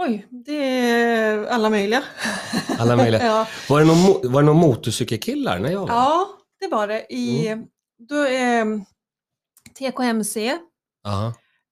Oj, 0.00 0.26
det 0.30 0.52
är 0.56 1.46
alla 1.46 1.70
möjliga. 1.70 2.02
Alla 2.78 2.96
möjliga. 2.96 3.22
ja. 3.26 3.46
Var 3.68 3.80
det 3.80 3.86
någon, 3.86 3.96
mo- 3.96 4.28
var 4.32 4.42
det 4.42 4.46
någon 4.46 4.56
motorcykelkillar 4.56 5.58
när 5.58 5.70
jag 5.70 5.80
var? 5.80 5.88
ja, 5.88 6.28
det 6.60 6.68
var 6.68 6.88
det. 6.88 7.06
I, 7.14 7.48
Mm. 7.48 7.66
då 7.98 8.14
är 8.16 8.80
TKMC. 9.74 10.48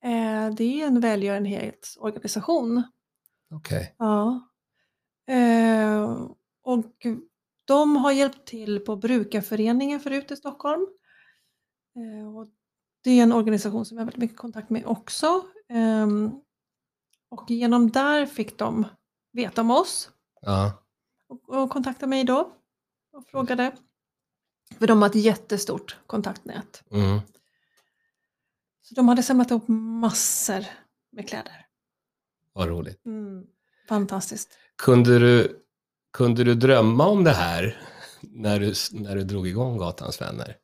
Eh, 0.05 0.51
det 0.57 0.83
är 0.83 0.87
en 0.87 1.01
välgörenhetsorganisation. 1.01 2.83
Okej. 3.55 3.95
Ja. 3.99 4.49
Eh, 5.31 6.21
och 6.65 7.07
de 7.65 7.97
har 7.97 8.13
hjälpt 8.13 8.47
till 8.47 8.81
på 8.81 8.97
Brukarföreningen 8.97 10.01
förut 10.01 10.31
i 10.31 10.37
Stockholm. 10.37 10.87
Eh, 11.97 12.37
och 12.37 12.47
det 13.05 13.11
är 13.11 13.23
en 13.23 13.33
organisation 13.33 13.85
som 13.87 13.97
jag 13.97 14.03
har 14.03 14.07
väldigt 14.07 14.21
mycket 14.23 14.37
kontakt 14.37 14.71
med 14.71 14.87
också. 14.87 15.43
Ehm, 15.69 16.31
och 17.29 17.51
genom 17.51 17.91
där 17.91 18.27
fick 18.27 18.59
de 18.59 18.87
veta 19.33 19.61
om 19.61 19.71
oss 19.71 20.11
Ja. 20.41 20.83
och, 21.29 21.49
och 21.49 21.71
kontaktade 21.71 22.07
mig 22.11 22.25
då 22.25 22.53
och 23.13 23.27
frågade. 23.27 23.77
För 24.79 24.87
de 24.87 25.03
har 25.03 25.09
ett 25.09 25.15
jättestort 25.15 25.97
kontaktnät. 26.07 26.83
Mm. 26.91 27.21
Så 28.83 28.95
de 28.95 29.09
hade 29.09 29.23
samlat 29.23 29.51
ihop 29.51 29.69
massor 29.69 30.65
med 31.13 31.29
kläder. 31.29 31.67
Vad 32.53 32.69
roligt. 32.69 33.07
Mm. 33.07 33.47
Fantastiskt. 33.89 34.59
Kunde 34.77 35.19
du, 35.19 35.65
kunde 36.13 36.45
du 36.45 36.55
drömma 36.55 37.07
om 37.07 37.25
det 37.25 37.31
här 37.33 37.83
när 38.21 38.61
du, 38.61 38.75
när 38.93 39.17
du 39.17 39.25
drog 39.25 39.49
igång 39.49 39.79
Gatans 39.79 40.21
vänner? 40.21 40.57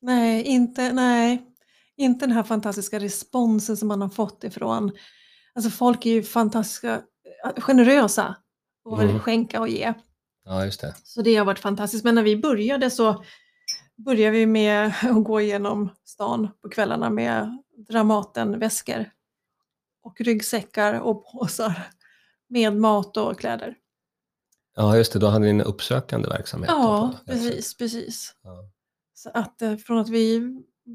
Nej, 0.00 0.42
inte, 0.42 0.92
nej, 0.92 1.51
inte 2.02 2.26
den 2.26 2.36
här 2.36 2.42
fantastiska 2.42 2.98
responsen 2.98 3.76
som 3.76 3.88
man 3.88 4.02
har 4.02 4.08
fått 4.08 4.44
ifrån... 4.44 4.92
Alltså 5.54 5.70
folk 5.70 6.06
är 6.06 6.10
ju 6.10 6.22
fantastiska, 6.22 6.94
eh, 7.44 7.62
generösa 7.62 8.36
och 8.84 9.00
vill 9.00 9.08
Mm. 9.08 9.20
skänka 9.20 9.60
och 9.60 9.68
ge. 9.68 9.94
Ja, 10.44 10.64
just 10.64 10.80
det. 10.80 10.94
Så 11.04 11.22
det 11.22 11.36
har 11.36 11.44
varit 11.44 11.58
fantastiskt. 11.58 12.04
Men 12.04 12.14
när 12.14 12.22
vi 12.22 12.36
började 12.36 12.90
så 12.90 13.24
började 13.96 14.36
vi 14.36 14.46
med 14.46 14.86
att 15.02 15.24
gå 15.24 15.40
igenom 15.40 15.88
stan 16.04 16.48
på 16.62 16.68
kvällarna 16.68 17.10
med 17.10 17.58
Dramaten-väskor 17.88 19.10
och 20.04 20.20
ryggsäckar 20.20 21.00
och 21.00 21.32
påsar 21.32 21.88
med 22.48 22.76
mat 22.76 23.16
och 23.16 23.38
kläder. 23.38 23.74
Ja, 24.76 24.96
just 24.96 25.12
det. 25.12 25.18
Då 25.18 25.26
hade 25.26 25.44
ni 25.44 25.50
en 25.50 25.60
uppsökande 25.60 26.28
verksamhet. 26.28 26.70
Ja, 26.70 27.12
precis, 27.26 27.76
precis. 27.76 28.34
Ja. 28.42 28.70
Så 29.14 29.30
att 29.34 29.62
eh, 29.62 29.76
från 29.76 29.98
att 29.98 30.08
vi 30.08 30.40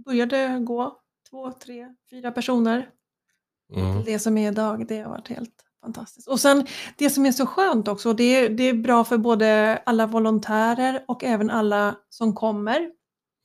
började 0.06 0.60
gå 0.60 1.00
två, 1.30 1.52
tre, 1.52 1.96
fyra 2.10 2.32
personer 2.32 2.90
Mm. 3.74 4.04
det 4.04 4.20
som 4.20 4.38
är 4.38 4.52
idag, 4.52 4.88
det 4.88 5.00
har 5.02 5.10
varit 5.10 5.28
helt 5.28 5.66
fantastiskt. 5.82 6.28
Och 6.28 6.40
sen 6.40 6.68
det 6.98 7.10
som 7.10 7.26
är 7.26 7.32
så 7.32 7.46
skönt 7.46 7.88
också, 7.88 8.14
det 8.14 8.24
är, 8.24 8.50
det 8.50 8.64
är 8.64 8.74
bra 8.74 9.04
för 9.04 9.18
både 9.18 9.78
alla 9.86 10.08
volontärer 10.08 11.04
och 11.08 11.24
även 11.24 11.50
alla 11.50 11.96
som 12.10 12.36
kommer. 12.36 12.80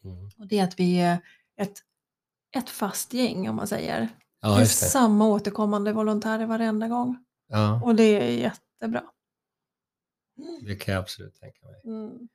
Mm. 0.05 0.31
Och 0.39 0.47
det 0.47 0.59
är 0.59 0.65
att 0.65 0.81
vi 0.81 1.01
är 1.01 1.19
ett, 1.57 1.79
ett 2.57 2.71
fast 2.71 3.15
gäng 3.15 3.49
om 3.49 3.57
man 3.57 3.67
säger. 3.69 4.09
Ja, 4.41 4.49
det 4.49 4.55
är 4.55 4.59
det. 4.61 4.67
samma 4.67 5.29
återkommande 5.29 5.93
volontärer 5.93 6.47
varenda 6.47 6.89
gång. 6.89 7.25
Ja, 7.49 7.83
Och 7.85 7.95
det 7.95 8.03
är 8.03 8.31
jättebra. 8.39 9.03
det 10.61 10.77
kan 10.77 10.95
jag 10.95 11.01
absolut 11.03 11.35
tänka 11.41 11.67
mig. 11.67 11.81
Mm. 11.85 12.29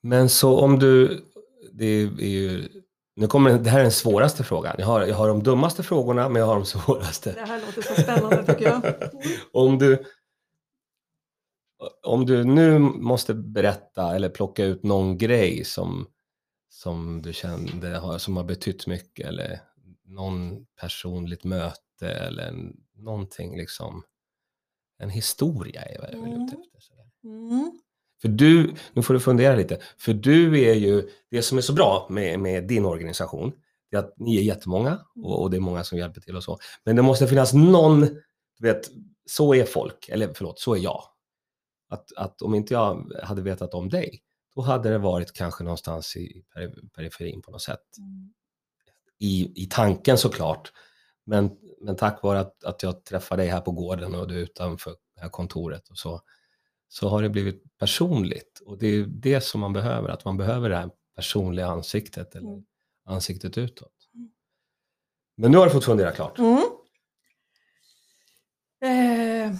Men 0.00 0.28
så 0.28 0.60
om 0.60 0.78
du, 0.78 1.24
det 1.72 1.84
är 1.84 2.20
ju, 2.20 2.68
nu 3.16 3.26
kommer 3.26 3.58
det 3.58 3.70
här 3.70 3.78
är 3.78 3.82
den 3.82 3.92
svåraste 3.92 4.44
frågan. 4.44 4.76
Jag 4.78 4.86
har, 4.86 5.06
jag 5.06 5.16
har 5.16 5.28
de 5.28 5.42
dummaste 5.42 5.82
frågorna, 5.82 6.28
men 6.28 6.40
jag 6.40 6.46
har 6.46 6.54
de 6.54 6.64
svåraste. 6.64 7.32
Det 7.32 7.40
här 7.40 7.60
låter 7.66 7.82
så 7.82 8.02
spännande 8.02 8.46
tycker 8.46 8.64
jag. 8.64 8.82
Om 9.52 9.78
du, 9.78 10.04
om 12.02 12.26
du 12.26 12.44
nu 12.44 12.78
måste 12.78 13.34
berätta 13.34 14.14
eller 14.16 14.28
plocka 14.28 14.64
ut 14.64 14.82
någon 14.82 15.18
grej 15.18 15.64
som, 15.64 16.06
som 16.68 17.22
du 17.22 17.32
kände 17.32 17.88
har, 17.88 18.18
som 18.18 18.36
har 18.36 18.44
betytt 18.44 18.86
mycket 18.86 19.26
eller 19.26 19.60
någon 20.04 20.66
personligt 20.80 21.44
möte 21.44 22.08
eller 22.10 22.54
någonting 22.96 23.56
liksom. 23.56 24.02
En 24.98 25.10
historia 25.10 25.82
är 25.82 26.00
vad 26.00 26.08
jag 26.12 26.22
vill 26.22 26.32
ute 26.32 26.54
Mm. 26.56 26.64
efter. 26.76 26.94
Mm. 27.24 27.80
För 28.22 28.28
du, 28.28 28.74
nu 28.92 29.02
får 29.02 29.14
du 29.14 29.20
fundera 29.20 29.56
lite, 29.56 29.78
för 29.98 30.12
du 30.12 30.64
är 30.64 30.74
ju, 30.74 31.08
det 31.30 31.42
som 31.42 31.58
är 31.58 31.62
så 31.62 31.72
bra 31.72 32.06
med, 32.10 32.40
med 32.40 32.66
din 32.66 32.84
organisation, 32.84 33.52
det 33.90 33.96
är 33.96 34.00
att 34.00 34.14
ni 34.16 34.38
är 34.38 34.42
jättemånga 34.42 35.00
och, 35.14 35.42
och 35.42 35.50
det 35.50 35.56
är 35.56 35.60
många 35.60 35.84
som 35.84 35.98
hjälper 35.98 36.20
till 36.20 36.36
och 36.36 36.44
så. 36.44 36.58
Men 36.84 36.96
det 36.96 37.02
måste 37.02 37.26
finnas 37.26 37.52
någon, 37.52 38.00
du 38.58 38.68
vet, 38.68 38.90
så 39.26 39.54
är 39.54 39.64
folk, 39.64 40.08
eller 40.08 40.34
förlåt, 40.34 40.60
så 40.60 40.74
är 40.74 40.78
jag. 40.78 41.02
Att, 41.88 42.12
att 42.16 42.42
om 42.42 42.54
inte 42.54 42.74
jag 42.74 43.12
hade 43.22 43.42
vetat 43.42 43.74
om 43.74 43.88
dig, 43.88 44.22
då 44.54 44.60
hade 44.62 44.90
det 44.90 44.98
varit 44.98 45.32
kanske 45.32 45.64
någonstans 45.64 46.16
i 46.16 46.44
peri- 46.54 46.90
periferin 46.94 47.42
på 47.42 47.50
något 47.50 47.62
sätt. 47.62 47.98
Mm. 47.98 48.32
I, 49.18 49.62
i 49.62 49.66
tanken 49.66 50.18
såklart, 50.18 50.72
men, 51.26 51.50
men 51.80 51.96
tack 51.96 52.22
vare 52.22 52.40
att, 52.40 52.64
att 52.64 52.82
jag 52.82 53.04
träffade 53.04 53.42
dig 53.42 53.50
här 53.50 53.60
på 53.60 53.72
gården 53.72 54.14
och 54.14 54.28
du 54.28 54.34
är 54.34 54.42
utanför 54.42 54.94
här 55.20 55.28
kontoret 55.28 55.88
och 55.88 55.98
så, 55.98 56.20
så 56.92 57.08
har 57.08 57.22
det 57.22 57.28
blivit 57.28 57.78
personligt. 57.78 58.60
Och 58.66 58.78
det 58.78 58.86
är 58.86 59.04
det 59.06 59.40
som 59.40 59.60
man 59.60 59.72
behöver, 59.72 60.08
att 60.08 60.24
man 60.24 60.36
behöver 60.36 60.68
det 60.70 60.76
här 60.76 60.90
personliga 61.16 61.66
ansiktet 61.66 62.34
eller 62.34 62.48
Mm. 62.48 62.62
ansiktet 63.08 63.58
utåt. 63.58 63.92
Mm. 64.14 64.30
Men 65.36 65.50
nu 65.50 65.58
har 65.58 65.64
du 65.64 65.70
fått 65.72 65.84
fundera 65.84 66.12
klart. 66.12 66.38
Mm. 66.38 66.58
Eh, 68.82 69.54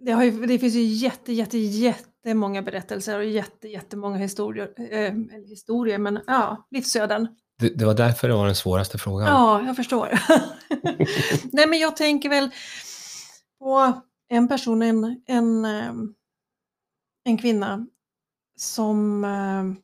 det, 0.00 0.24
ju, 0.24 0.46
det 0.46 0.58
finns 0.58 0.74
ju 0.74 0.82
jätte, 0.82 1.32
jätte, 1.32 1.58
jättemånga 1.58 2.62
berättelser 2.62 3.18
och 3.18 3.24
jätte, 3.24 3.68
jättemånga 3.68 4.16
historier, 4.16 4.72
eh, 4.78 5.06
eller 5.12 5.48
historier, 5.48 5.98
men 5.98 6.20
ja, 6.26 6.66
livsöden. 6.70 7.28
Det, 7.58 7.68
det 7.68 7.84
var 7.84 7.94
därför 7.94 8.28
det 8.28 8.34
var 8.34 8.46
den 8.46 8.54
svåraste 8.54 8.98
frågan. 8.98 9.26
Ja, 9.28 9.62
jag 9.66 9.76
förstår. 9.76 10.08
Nej, 11.52 11.66
men 11.68 11.78
jag 11.78 11.96
tänker 11.96 12.28
väl 12.28 12.50
på 13.58 14.02
en 14.28 14.48
person, 14.48 14.82
en, 14.82 15.22
en, 15.26 15.64
ehm, 15.64 16.14
en 17.24 17.38
kvinna 17.38 17.86
som 18.56 19.24
ehm, 19.24 19.76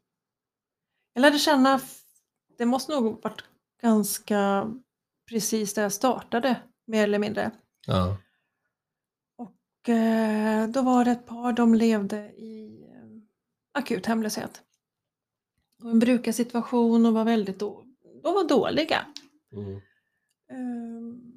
jag 1.13 1.23
lärde 1.23 1.39
känna, 1.39 1.81
det 2.59 2.67
måste 2.67 2.93
nog 2.93 3.23
varit 3.23 3.45
ganska 3.83 4.71
precis 5.29 5.75
där 5.75 5.83
jag 5.83 5.93
startade, 5.93 6.63
mer 6.85 7.05
eller 7.05 7.19
mindre. 7.19 7.51
Ja. 7.87 8.17
Och 9.37 9.89
eh, 9.89 10.69
då 10.69 10.83
var 10.83 11.05
det 11.05 11.11
ett 11.11 11.27
par, 11.27 11.53
de 11.53 11.75
levde 11.75 12.33
i 12.33 12.85
eh, 12.95 13.09
akut 13.73 14.07
hemlöshet. 14.07 14.63
Och 15.83 15.91
en 15.91 15.99
brukarsituation 15.99 17.07
och 17.07 17.13
var 17.13 17.25
väldigt 17.25 17.59
då, 17.59 17.85
de 18.23 18.35
var 18.35 18.49
dåliga. 18.49 19.07
Mm. 19.53 19.81
Ehm, 20.53 21.33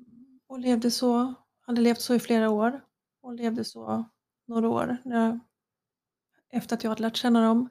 och 0.48 0.60
levde 0.60 0.92
så, 0.92 1.34
hade 1.62 1.82
levt 1.82 2.02
så 2.02 2.16
i 2.16 2.20
flera 2.20 2.50
år. 2.50 2.85
Och 3.26 3.34
levde 3.34 3.64
så 3.64 4.06
några 4.46 4.70
år 4.70 4.98
efter 6.50 6.76
att 6.76 6.84
jag 6.84 6.92
hade 6.92 7.02
lärt 7.02 7.16
känna 7.16 7.48
dem. 7.48 7.70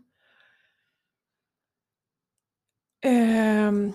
Ehm, 3.00 3.92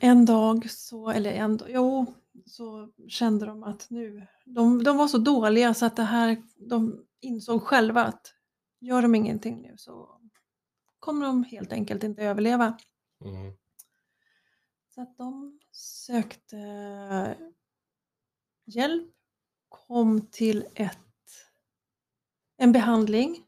en 0.00 0.24
dag 0.24 0.70
så, 0.70 1.10
eller 1.10 1.32
en 1.32 1.56
dag, 1.56 1.70
jo, 1.70 2.14
så 2.46 2.92
kände 3.08 3.46
de 3.46 3.62
att 3.62 3.90
nu, 3.90 4.26
de, 4.44 4.84
de 4.84 4.96
var 4.96 5.08
så 5.08 5.18
dåliga 5.18 5.74
så 5.74 5.86
att 5.86 5.96
det 5.96 6.02
här, 6.02 6.42
de 6.56 7.06
insåg 7.20 7.62
själva 7.62 8.04
att 8.04 8.34
gör 8.80 9.02
de 9.02 9.14
ingenting 9.14 9.62
nu 9.62 9.74
så 9.76 10.20
kommer 10.98 11.26
de 11.26 11.44
helt 11.44 11.72
enkelt 11.72 12.04
inte 12.04 12.22
överleva. 12.22 12.78
Mm. 13.24 13.56
Så 14.88 15.02
att 15.02 15.16
de 15.16 15.60
sökte 15.72 16.56
hjälp, 18.64 19.14
kom 19.72 20.26
till 20.26 20.66
ett, 20.74 20.98
en 22.56 22.72
behandling. 22.72 23.46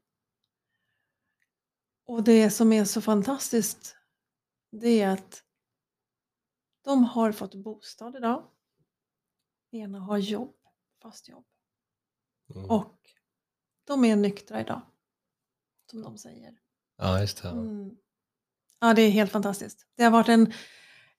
Och 2.06 2.24
det 2.24 2.50
som 2.50 2.72
är 2.72 2.84
så 2.84 3.00
fantastiskt 3.00 3.96
det 4.70 5.00
är 5.00 5.08
att 5.08 5.42
de 6.84 7.04
har 7.04 7.32
fått 7.32 7.54
bostad 7.54 8.16
idag. 8.16 8.50
Ena 9.70 10.00
har 10.00 10.18
jobb, 10.18 10.56
fast 11.02 11.28
jobb. 11.28 11.46
Mm. 12.54 12.70
Och 12.70 12.98
de 13.84 14.04
är 14.04 14.16
nyktra 14.16 14.60
idag. 14.60 14.80
Som 15.90 16.02
de 16.02 16.18
säger. 16.18 16.60
Ja, 16.96 17.20
just 17.20 17.42
det. 17.42 17.48
Mm. 17.48 17.96
Ja, 18.80 18.94
det 18.94 19.02
är 19.02 19.10
helt 19.10 19.32
fantastiskt. 19.32 19.86
Det 19.96 20.04
har 20.04 20.10
varit 20.10 20.28
en, 20.28 20.52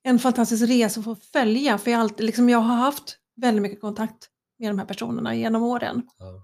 en 0.04 0.20
fantastisk 0.20 0.64
resa 0.70 1.00
att 1.00 1.04
få 1.04 1.16
följa. 1.16 1.78
För 1.78 1.92
jag, 1.92 2.00
alltid, 2.00 2.26
liksom, 2.26 2.50
jag 2.50 2.60
har 2.60 2.76
haft 2.76 3.20
väldigt 3.36 3.62
mycket 3.62 3.82
kontakt 3.82 4.30
med 4.58 4.70
de 4.70 4.80
här 4.80 4.86
personerna 4.86 5.36
genom 5.36 5.64
åren. 5.64 6.10
Ja. 6.18 6.44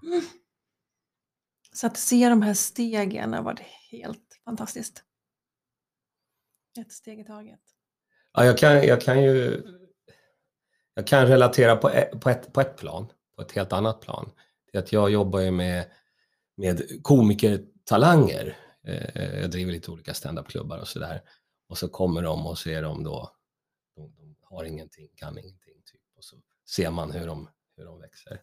Så 1.72 1.86
att 1.86 1.96
se 1.96 2.28
de 2.28 2.42
här 2.42 2.54
stegen 2.54 3.32
har 3.32 3.42
varit 3.42 3.60
helt 3.90 4.40
fantastiskt. 4.44 5.04
Ett 6.78 6.92
steg 6.92 7.20
i 7.20 7.24
taget. 7.24 7.60
Ja, 8.32 8.44
jag, 8.44 8.58
kan, 8.58 8.86
jag 8.86 9.00
kan 9.00 9.22
ju 9.22 9.62
jag 10.94 11.06
kan 11.06 11.26
relatera 11.26 11.76
på 11.76 11.88
ett, 11.88 12.20
på, 12.20 12.30
ett, 12.30 12.52
på 12.52 12.60
ett 12.60 12.76
plan, 12.76 13.12
på 13.36 13.42
ett 13.42 13.52
helt 13.52 13.72
annat 13.72 14.00
plan. 14.00 14.30
Det 14.72 14.78
att 14.78 14.92
jag 14.92 15.10
jobbar 15.10 15.40
ju 15.40 15.50
med, 15.50 15.90
med 16.56 17.02
komikertalanger. 17.02 18.56
Eh, 18.86 19.40
jag 19.40 19.50
driver 19.50 19.72
lite 19.72 19.90
olika 19.90 20.14
standupklubbar 20.14 20.78
och 20.78 20.88
sådär. 20.88 21.22
Och 21.68 21.78
så 21.78 21.88
kommer 21.88 22.22
de 22.22 22.46
och 22.46 22.58
så 22.58 22.70
är 22.70 22.82
de 22.82 23.04
då, 23.04 23.30
de, 23.96 24.36
har 24.42 24.64
ingenting, 24.64 25.08
kan 25.14 25.38
ingenting. 25.38 25.82
Typ. 25.92 26.00
Och 26.16 26.24
så 26.24 26.36
ser 26.70 26.90
man 26.90 27.10
hur 27.10 27.26
de, 27.26 27.48
hur 27.76 27.84
de 27.84 28.00
växer. 28.00 28.40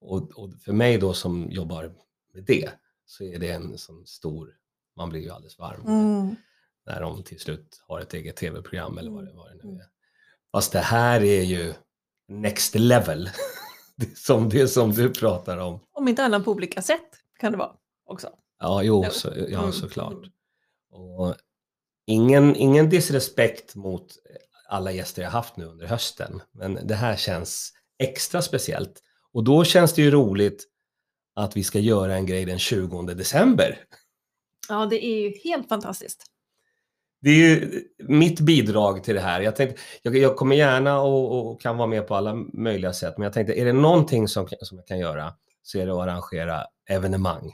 Och, 0.00 0.30
och 0.38 0.54
för 0.64 0.72
mig 0.72 0.98
då 0.98 1.14
som 1.14 1.50
jobbar 1.50 1.94
med 2.34 2.44
det 2.44 2.70
så 3.04 3.24
är 3.24 3.38
det 3.38 3.50
en 3.50 3.78
sån 3.78 4.06
stor, 4.06 4.56
man 4.96 5.08
blir 5.08 5.20
ju 5.20 5.30
alldeles 5.30 5.58
varm 5.58 5.86
Mm. 5.86 6.36
när 6.86 7.00
de 7.00 7.22
till 7.22 7.40
slut 7.40 7.82
har 7.88 8.00
ett 8.00 8.14
eget 8.14 8.36
tv-program 8.36 8.98
eller 8.98 9.10
vad 9.10 9.24
det, 9.26 9.32
vad 9.32 9.50
det 9.50 9.54
nu 9.54 9.62
Mm. 9.62 9.76
är. 9.76 9.86
Fast 10.52 10.72
det 10.72 10.78
här 10.80 11.20
är 11.24 11.42
ju 11.42 11.74
next 12.28 12.74
level, 12.74 13.30
det 13.96 14.18
som, 14.18 14.48
det 14.48 14.68
som 14.68 14.92
du 14.92 15.10
pratar 15.14 15.58
om. 15.58 15.80
Om 15.92 16.08
inte 16.08 16.24
annat 16.24 16.44
på 16.44 16.50
olika 16.52 16.82
sätt 16.82 17.10
kan 17.38 17.52
det 17.52 17.58
vara 17.58 17.76
också. 18.04 18.30
Ja, 18.58 18.82
jo, 18.82 19.04
så, 19.10 19.28
ja 19.48 19.58
Mm, 19.60 19.72
såklart. 19.72 20.12
mm. 20.12 20.30
Och 20.90 21.34
ingen, 22.06 22.56
ingen 22.56 22.88
disrespekt 22.90 23.74
mot 23.74 24.16
alla 24.68 24.92
gäster 24.92 25.22
jag 25.22 25.30
haft 25.30 25.56
nu 25.56 25.64
under 25.64 25.86
hösten, 25.86 26.40
men 26.52 26.78
det 26.86 26.94
här 26.94 27.16
känns 27.16 27.72
extra 27.98 28.42
speciellt. 28.42 29.02
Och 29.32 29.44
då 29.44 29.64
känns 29.64 29.92
det 29.92 30.02
ju 30.02 30.10
roligt 30.10 30.66
att 31.34 31.56
vi 31.56 31.64
ska 31.64 31.78
göra 31.78 32.16
en 32.16 32.26
grej 32.26 32.44
den 32.44 32.58
20 32.58 33.02
december. 33.02 33.78
Ja, 34.68 34.86
det 34.86 35.06
är 35.06 35.20
ju 35.20 35.38
helt 35.44 35.68
fantastiskt. 35.68 36.24
Det 37.20 37.30
är 37.30 37.34
ju 37.34 37.82
mitt 37.98 38.40
bidrag 38.40 39.04
till 39.04 39.14
det 39.14 39.20
här. 39.20 39.40
Jag, 39.40 39.56
tänkte, 39.56 39.82
jag, 40.02 40.16
jag 40.16 40.36
kommer 40.36 40.56
gärna 40.56 41.00
och, 41.00 41.50
och 41.50 41.60
kan 41.60 41.76
vara 41.76 41.88
med 41.88 42.08
på 42.08 42.14
alla 42.14 42.34
möjliga 42.52 42.92
sätt, 42.92 43.18
men 43.18 43.24
jag 43.24 43.32
tänkte, 43.32 43.60
är 43.60 43.64
det 43.64 43.72
någonting 43.72 44.28
som, 44.28 44.48
som 44.60 44.78
jag 44.78 44.86
kan 44.86 44.98
göra 44.98 45.34
så 45.62 45.78
är 45.78 45.86
det 45.86 45.92
att 45.92 46.02
arrangera 46.02 46.66
evenemang. 46.88 47.52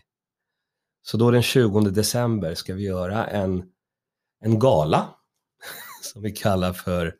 Så 1.02 1.16
då 1.16 1.30
den 1.30 1.42
20 1.42 1.80
december 1.80 2.54
ska 2.54 2.74
vi 2.74 2.82
göra 2.82 3.26
en, 3.26 3.64
en 4.40 4.58
gala 4.58 5.14
som 6.12 6.22
vi 6.22 6.30
kallar 6.30 6.72
för 6.72 7.14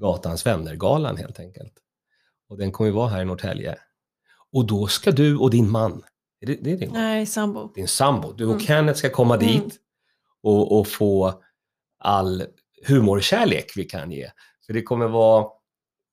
Gatans 0.00 0.46
vänner-galan 0.46 1.16
helt 1.16 1.40
enkelt. 1.40 1.72
Och 2.48 2.58
den 2.58 2.72
kommer 2.72 2.90
ju 2.90 2.94
vara 2.94 3.08
här 3.08 3.22
i 3.22 3.24
Norrtälje. 3.24 3.78
Och 4.52 4.66
då 4.66 4.86
ska 4.86 5.10
du 5.10 5.36
och 5.36 5.50
din 5.50 5.70
man, 5.70 6.02
är 6.40 6.46
det, 6.46 6.54
det 6.54 6.72
är 6.72 6.76
din 6.76 6.90
man? 6.90 7.00
Nej, 7.00 7.26
sambo. 7.26 7.72
din 7.74 7.88
sambo, 7.88 8.32
du 8.32 8.44
och 8.44 8.52
Mm. 8.52 8.66
Kenneth 8.66 8.98
ska 8.98 9.10
komma 9.10 9.36
dit 9.36 9.56
Mm. 9.62 9.70
och, 10.42 10.78
och 10.78 10.88
få 10.88 11.42
all 11.98 12.44
humorkärlek 12.86 13.72
vi 13.76 13.84
kan 13.84 14.12
ge. 14.12 14.30
För 14.66 14.72
det 14.72 14.82
kommer 14.82 15.08
vara, 15.08 15.46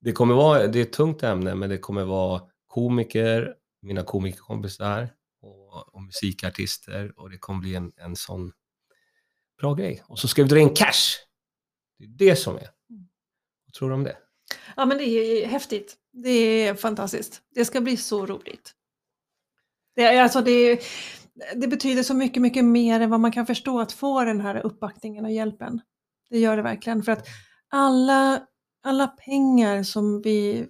det 0.02 0.12
kommer 0.12 0.36
vara, 0.36 0.68
det 0.68 0.80
är 0.80 0.84
ett 0.84 0.94
tungt 0.94 1.24
ämne, 1.24 1.56
men 1.56 1.70
det 1.70 1.78
kommer 1.78 2.04
vara 2.06 2.42
komiker, 2.68 3.56
mina 3.82 4.04
komikerkompisar 4.04 5.10
och, 5.42 5.94
och 5.96 6.04
musikartister 6.04 7.20
och 7.20 7.30
det 7.30 7.38
kommer 7.38 7.60
bli 7.60 7.76
en, 7.76 7.92
en 7.98 8.16
sån 8.16 8.52
bra 9.62 9.74
grej. 9.74 10.04
Och 10.08 10.20
så 10.20 10.28
ska 10.28 10.44
vi 10.44 10.50
dra 10.50 10.60
in 10.60 10.70
cash. 10.70 11.18
Det 11.98 12.04
är 12.06 12.30
det 12.30 12.36
som 12.36 12.56
är. 12.56 12.70
Vad 13.66 13.74
tror 13.74 13.90
du 13.90 13.96
om 13.96 14.04
det? 14.04 14.18
Ja, 14.76 14.86
men 14.86 14.98
det 14.98 15.04
är 15.04 15.48
häftigt. 15.48 15.96
Det 16.12 16.30
är 16.68 16.76
fantastiskt. 16.76 17.42
Det 17.56 17.66
ska 17.66 17.82
bli 17.82 17.98
så 17.98 18.26
roligt. 18.26 18.74
Det, 19.96 20.04
är, 20.04 20.24
alltså 20.24 20.42
det, 20.42 20.80
det 21.56 21.68
betyder 21.68 22.04
så 22.04 22.14
mycket, 22.14 22.42
mycket 22.42 22.66
mer 22.66 23.00
än 23.00 23.10
vad 23.10 23.20
man 23.20 23.32
kan 23.32 23.46
förstå 23.46 23.80
att 23.80 23.92
få 23.92 24.24
den 24.24 24.42
här 24.42 24.66
uppbackningen 24.66 25.26
och 25.26 25.32
hjälpen. 25.32 25.82
Det 26.30 26.40
gör 26.40 26.58
det 26.58 26.64
verkligen. 26.64 27.04
För 27.04 27.12
att 27.12 27.28
alla, 27.70 28.42
alla 28.84 29.08
pengar 29.08 29.84
som, 29.84 30.22
vi, 30.22 30.68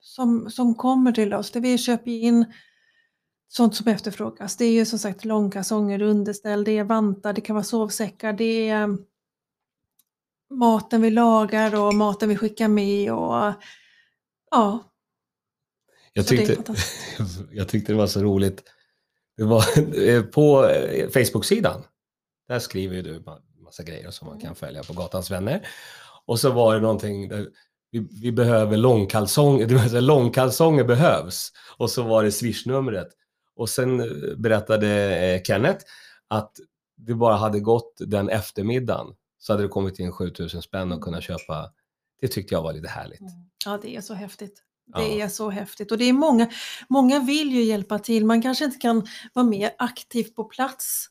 som, 0.00 0.50
som 0.50 0.74
kommer 0.74 1.12
till 1.12 1.34
oss, 1.34 1.50
det 1.50 1.60
vi 1.60 1.78
köper 1.78 2.10
in 2.10 2.44
sånt 3.48 3.74
som 3.74 3.88
efterfrågas. 3.88 4.56
Det 4.56 4.64
är 4.64 4.72
ju 4.72 4.84
som 4.84 4.98
sagt 4.98 5.24
långkalsonger, 5.24 6.02
underställ, 6.02 6.64
det 6.64 6.78
är 6.78 6.84
vantar, 6.84 7.32
det 7.32 7.40
kan 7.40 7.56
vara 7.56 7.64
sovsäckar, 7.64 8.32
det 8.32 8.68
är 8.68 8.98
maten 10.50 11.02
vi 11.02 11.10
lagar 11.10 11.80
och 11.80 11.94
maten 11.94 12.28
vi 12.28 12.36
skickar 12.36 12.68
med 12.68 13.12
och 13.12 13.52
ja, 14.50 14.92
Jag 16.12 16.26
tyckte, 16.26 16.56
jag 17.52 17.68
tyckte 17.68 17.92
det 17.92 17.96
var 17.98 18.06
så 18.06 18.22
roligt. 18.22 18.62
Det 19.36 19.44
var 19.44 19.64
eh, 19.98 20.22
på 20.22 20.68
eh, 20.68 21.08
Facebook-sidan. 21.08 21.82
Där 22.48 22.58
skriver 22.58 22.96
ju 22.96 23.02
du 23.02 23.20
ma- 23.20 23.40
massa 23.64 23.82
grejer 23.82 24.10
som 24.10 24.28
man 24.28 24.40
kan 24.40 24.54
följa 24.54 24.82
på 24.82 24.92
Gatans 24.92 25.30
vänner. 25.30 25.66
Och 26.26 26.40
så 26.40 26.50
var 26.50 26.74
det 26.74 26.80
någonting 26.80 27.28
där 27.28 27.48
vi, 27.90 28.08
vi 28.22 28.32
behöver 28.32 28.76
långkalsonger, 28.76 30.00
långkalsonger 30.00 30.84
behövs. 30.84 31.52
Och 31.76 31.90
så 31.90 32.02
var 32.02 32.24
det 32.24 32.32
swishnumret. 32.32 33.08
Och 33.56 33.68
sen 33.68 34.00
eh, 34.00 34.36
berättade 34.36 35.42
Kenneth 35.46 35.84
att 36.28 36.52
det 36.96 37.14
bara 37.14 37.36
hade 37.36 37.60
gått 37.60 37.96
den 37.98 38.28
eftermiddagen 38.28 39.06
så 39.46 39.52
hade 39.52 39.62
det 39.62 39.68
kommit 39.68 39.98
in 39.98 40.12
7000 40.12 40.62
spänn 40.62 40.92
och 40.92 41.00
kunna 41.00 41.20
köpa. 41.20 41.72
Det 42.20 42.28
tyckte 42.28 42.54
jag 42.54 42.62
var 42.62 42.72
lite 42.72 42.88
härligt. 42.88 43.20
ja 43.64 43.78
det 43.82 43.96
är 43.96 44.00
så 44.00 44.14
häftigt. 44.14 44.62
Ja. 44.86 44.98
Det 45.00 45.20
är 45.20 45.28
så 45.28 45.50
häftigt 45.50 45.92
och 45.92 45.98
det 45.98 46.04
är 46.04 46.12
många, 46.12 46.50
många 46.88 47.20
vill 47.20 47.50
ju 47.52 47.62
hjälpa 47.62 47.98
till. 47.98 48.24
Man 48.24 48.42
kanske 48.42 48.64
inte 48.64 48.78
kan 48.78 49.06
vara 49.32 49.46
mer 49.46 49.70
aktiv 49.78 50.24
på 50.24 50.44
plats. 50.44 51.06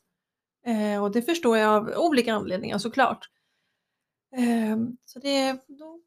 Eh, 0.65 1.03
och 1.03 1.11
det 1.11 1.21
förstår 1.21 1.57
jag 1.57 1.69
av 1.69 1.93
olika 1.97 2.33
anledningar 2.33 2.77
såklart. 2.77 3.29
Eh, 4.37 4.77
så 5.05 5.19
det 5.19 5.37
är, 5.37 5.53
då, 5.53 5.99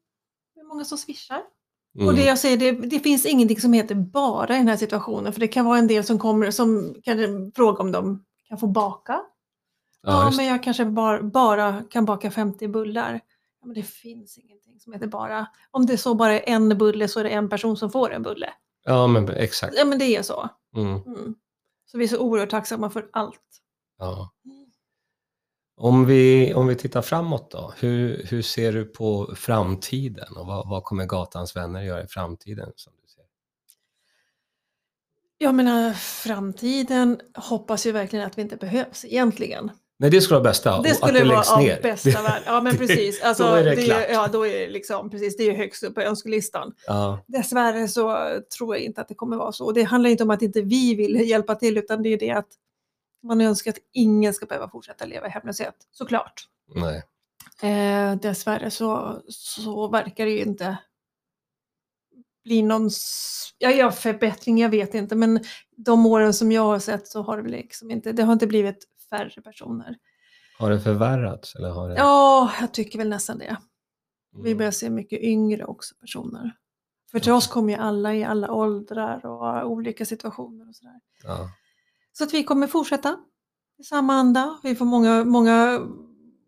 det 0.55 0.59
är 0.59 0.65
många 0.67 0.85
som 0.85 0.97
swishar. 0.97 1.41
Och 1.99 2.13
det 2.13 2.21
Mm. 2.21 2.25
jag 2.25 2.39
säger, 2.39 2.57
det, 2.57 2.71
det 2.71 2.99
finns 2.99 3.25
ingenting 3.25 3.61
som 3.61 3.73
heter 3.73 3.95
bara 3.95 4.55
i 4.55 4.57
den 4.57 4.67
här 4.67 4.77
situationen. 4.77 5.33
För 5.33 5.39
det 5.39 5.47
kan 5.47 5.65
vara 5.65 5.77
en 5.79 5.87
del 5.87 6.03
som 6.03 6.19
kommer 6.19 6.51
som 6.51 6.95
kan 7.03 7.51
fråga 7.55 7.83
om 7.83 7.91
de 7.91 8.25
kan 8.47 8.57
få 8.57 8.67
baka. 8.67 9.21
Ja, 10.01 10.23
Ja, 10.23 10.31
men 10.37 10.45
jag 10.45 10.63
kanske 10.63 10.85
bara, 10.85 11.23
bara 11.23 11.83
kan 11.89 12.05
baka 12.05 12.31
50 12.31 12.67
bullar. 12.67 13.21
Ja, 13.61 13.67
men 13.67 13.75
det 13.75 13.83
finns 13.83 14.37
ingenting 14.37 14.79
som 14.79 14.93
heter 14.93 15.07
bara. 15.07 15.47
Om 15.71 15.85
det 15.85 15.97
så 15.97 16.15
bara 16.15 16.33
är 16.33 16.53
en 16.53 16.77
bulle 16.77 17.07
så 17.07 17.19
är 17.19 17.23
det 17.23 17.29
en 17.29 17.49
person 17.49 17.77
som 17.77 17.91
får 17.91 18.13
en 18.13 18.23
bulle. 18.23 18.53
Ja, 18.83 19.07
men 19.07 19.29
exakt. 19.29 19.73
Ja, 19.77 19.85
men 19.85 19.99
det 19.99 20.05
är 20.05 20.21
så. 20.21 20.49
Mm. 20.75 21.01
Mm. 21.05 21.35
Så 21.85 21.97
vi 21.97 22.03
är 22.03 22.07
så 22.07 22.19
oerhört 22.19 22.49
tacksamma 22.49 22.89
för 22.89 23.09
allt. 23.13 23.61
Ja. 23.97 24.31
Om 25.81 26.05
vi, 26.05 26.53
om 26.53 26.67
vi 26.67 26.75
tittar 26.75 27.01
framåt 27.01 27.51
då, 27.51 27.73
hur, 27.77 28.25
hur 28.29 28.41
ser 28.41 28.73
du 28.73 28.85
på 28.85 29.35
framtiden 29.35 30.37
och 30.37 30.45
vad, 30.45 30.69
vad 30.69 30.83
kommer 30.83 31.05
Gatans 31.05 31.55
vänner 31.55 31.81
göra 31.81 32.03
i 32.03 32.07
framtiden? 32.07 32.71
Som 32.75 32.93
du 33.01 33.07
ser? 33.07 33.23
Jag 35.37 35.55
menar, 35.55 35.93
framtiden 35.93 37.21
hoppas 37.35 37.85
ju 37.85 37.91
verkligen 37.91 38.25
att 38.25 38.37
vi 38.37 38.41
inte 38.41 38.57
behövs 38.57 39.05
egentligen. 39.05 39.71
Nej, 40.01 40.09
det 40.11 40.21
skulle 40.21 40.35
vara 40.39 40.49
bästa, 40.49 40.81
Det 40.81 40.91
att 40.91 40.97
skulle 40.97 41.19
det 41.19 41.25
vara 41.25 41.37
läggs 41.37 41.57
ner. 41.57 41.81
bästa 41.81 42.21
världen. 42.21 42.43
Ja, 42.45 42.61
men 42.61 42.77
precis. 42.77 43.21
Alltså, 43.21 43.43
då 43.43 43.53
är 43.53 43.63
det 43.63 43.75
det 43.75 43.83
klart. 43.85 44.03
ja, 44.11 44.27
då 44.27 44.47
är 44.47 44.59
det 44.59 44.67
liksom, 44.67 45.09
precis, 45.09 45.37
det 45.37 45.43
är 45.43 45.53
högst 45.55 45.83
upp 45.83 45.95
på 45.95 46.01
önskelistan. 46.01 46.73
Ja, 46.87 47.23
Dessvärre 47.27 47.87
så 47.87 48.29
tror 48.57 48.75
jag 48.75 48.83
inte 48.85 49.01
att 49.01 49.07
det 49.07 49.15
kommer 49.15 49.37
vara 49.37 49.51
så. 49.51 49.65
Och 49.65 49.73
det 49.73 49.83
handlar 49.83 50.09
inte 50.09 50.23
om 50.23 50.29
att 50.29 50.41
inte 50.41 50.61
vi 50.61 50.95
vill 50.95 51.15
hjälpa 51.29 51.55
till, 51.55 51.77
utan 51.77 52.03
det 52.03 52.09
är 52.09 52.17
det 52.19 52.31
att 52.31 52.47
man 53.23 53.41
önskar 53.41 53.71
att 53.71 53.77
ingen 53.93 54.33
ska 54.33 54.45
behöva 54.45 54.69
fortsätta 54.69 55.05
leva 55.05 55.27
i 55.27 55.29
hemlöshet, 55.29 55.75
såklart. 55.91 56.43
nej. 56.75 57.03
Eh, 57.61 58.15
dessvärre 58.15 58.71
så, 58.71 59.21
så 59.29 59.87
verkar 59.87 60.25
det 60.25 60.31
ju 60.31 60.41
inte 60.41 60.77
bli 62.43 62.61
någon 62.61 62.89
ja, 63.57 63.71
ja, 63.71 63.91
förbättring, 63.91 64.57
jag 64.57 64.69
vet 64.69 64.93
inte, 64.93 65.15
men 65.15 65.39
de 65.77 66.05
åren 66.05 66.33
som 66.33 66.51
jag 66.51 66.61
har 66.61 66.79
sett 66.79 67.07
så 67.07 67.21
har 67.21 67.41
det 67.41 67.49
liksom 67.49 67.91
inte, 67.91 68.11
det 68.11 68.23
har 68.23 68.33
inte 68.33 68.47
blivit 68.47 68.85
färre 69.09 69.41
personer. 69.41 69.97
Har 70.59 70.69
det 70.69 70.79
förvärrats? 70.81 71.55
Eller 71.55 71.69
har 71.69 71.89
det... 71.89 71.95
Ja, 71.95 72.51
jag 72.61 72.73
tycker 72.73 72.99
väl 72.99 73.09
nästan 73.09 73.37
det. 73.37 73.57
Vi 74.31 74.39
Mm. 74.51 74.57
börjar 74.57 74.71
se 74.71 74.89
mycket 74.89 75.19
yngre 75.19 75.65
också 75.65 75.95
personer. 75.95 76.51
För 77.11 77.19
till 77.19 77.31
oss 77.31 77.47
kommer 77.47 77.73
ju 77.73 77.79
alla 77.79 78.15
i 78.15 78.23
alla 78.23 78.51
åldrar 78.51 79.25
och 79.25 79.71
olika 79.71 80.05
situationer 80.05 80.69
och 80.69 80.75
sådär. 80.75 80.99
Ja. 81.23 81.49
Så 82.11 82.23
att 82.23 82.33
vi 82.33 82.43
kommer 82.43 82.67
fortsätta 82.67 83.17
i 83.79 83.83
samma 83.83 84.13
anda. 84.13 84.59
Vi 84.63 84.75
får 84.75 84.85
många, 84.85 85.23
många 85.23 85.79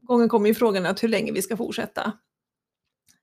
gånger 0.02 0.28
kommer 0.28 0.48
ju 0.48 0.54
frågan 0.56 0.86
att 0.86 1.04
hur 1.04 1.08
länge 1.08 1.32
vi 1.32 1.42
ska 1.42 1.58
fortsätta. 1.58 2.12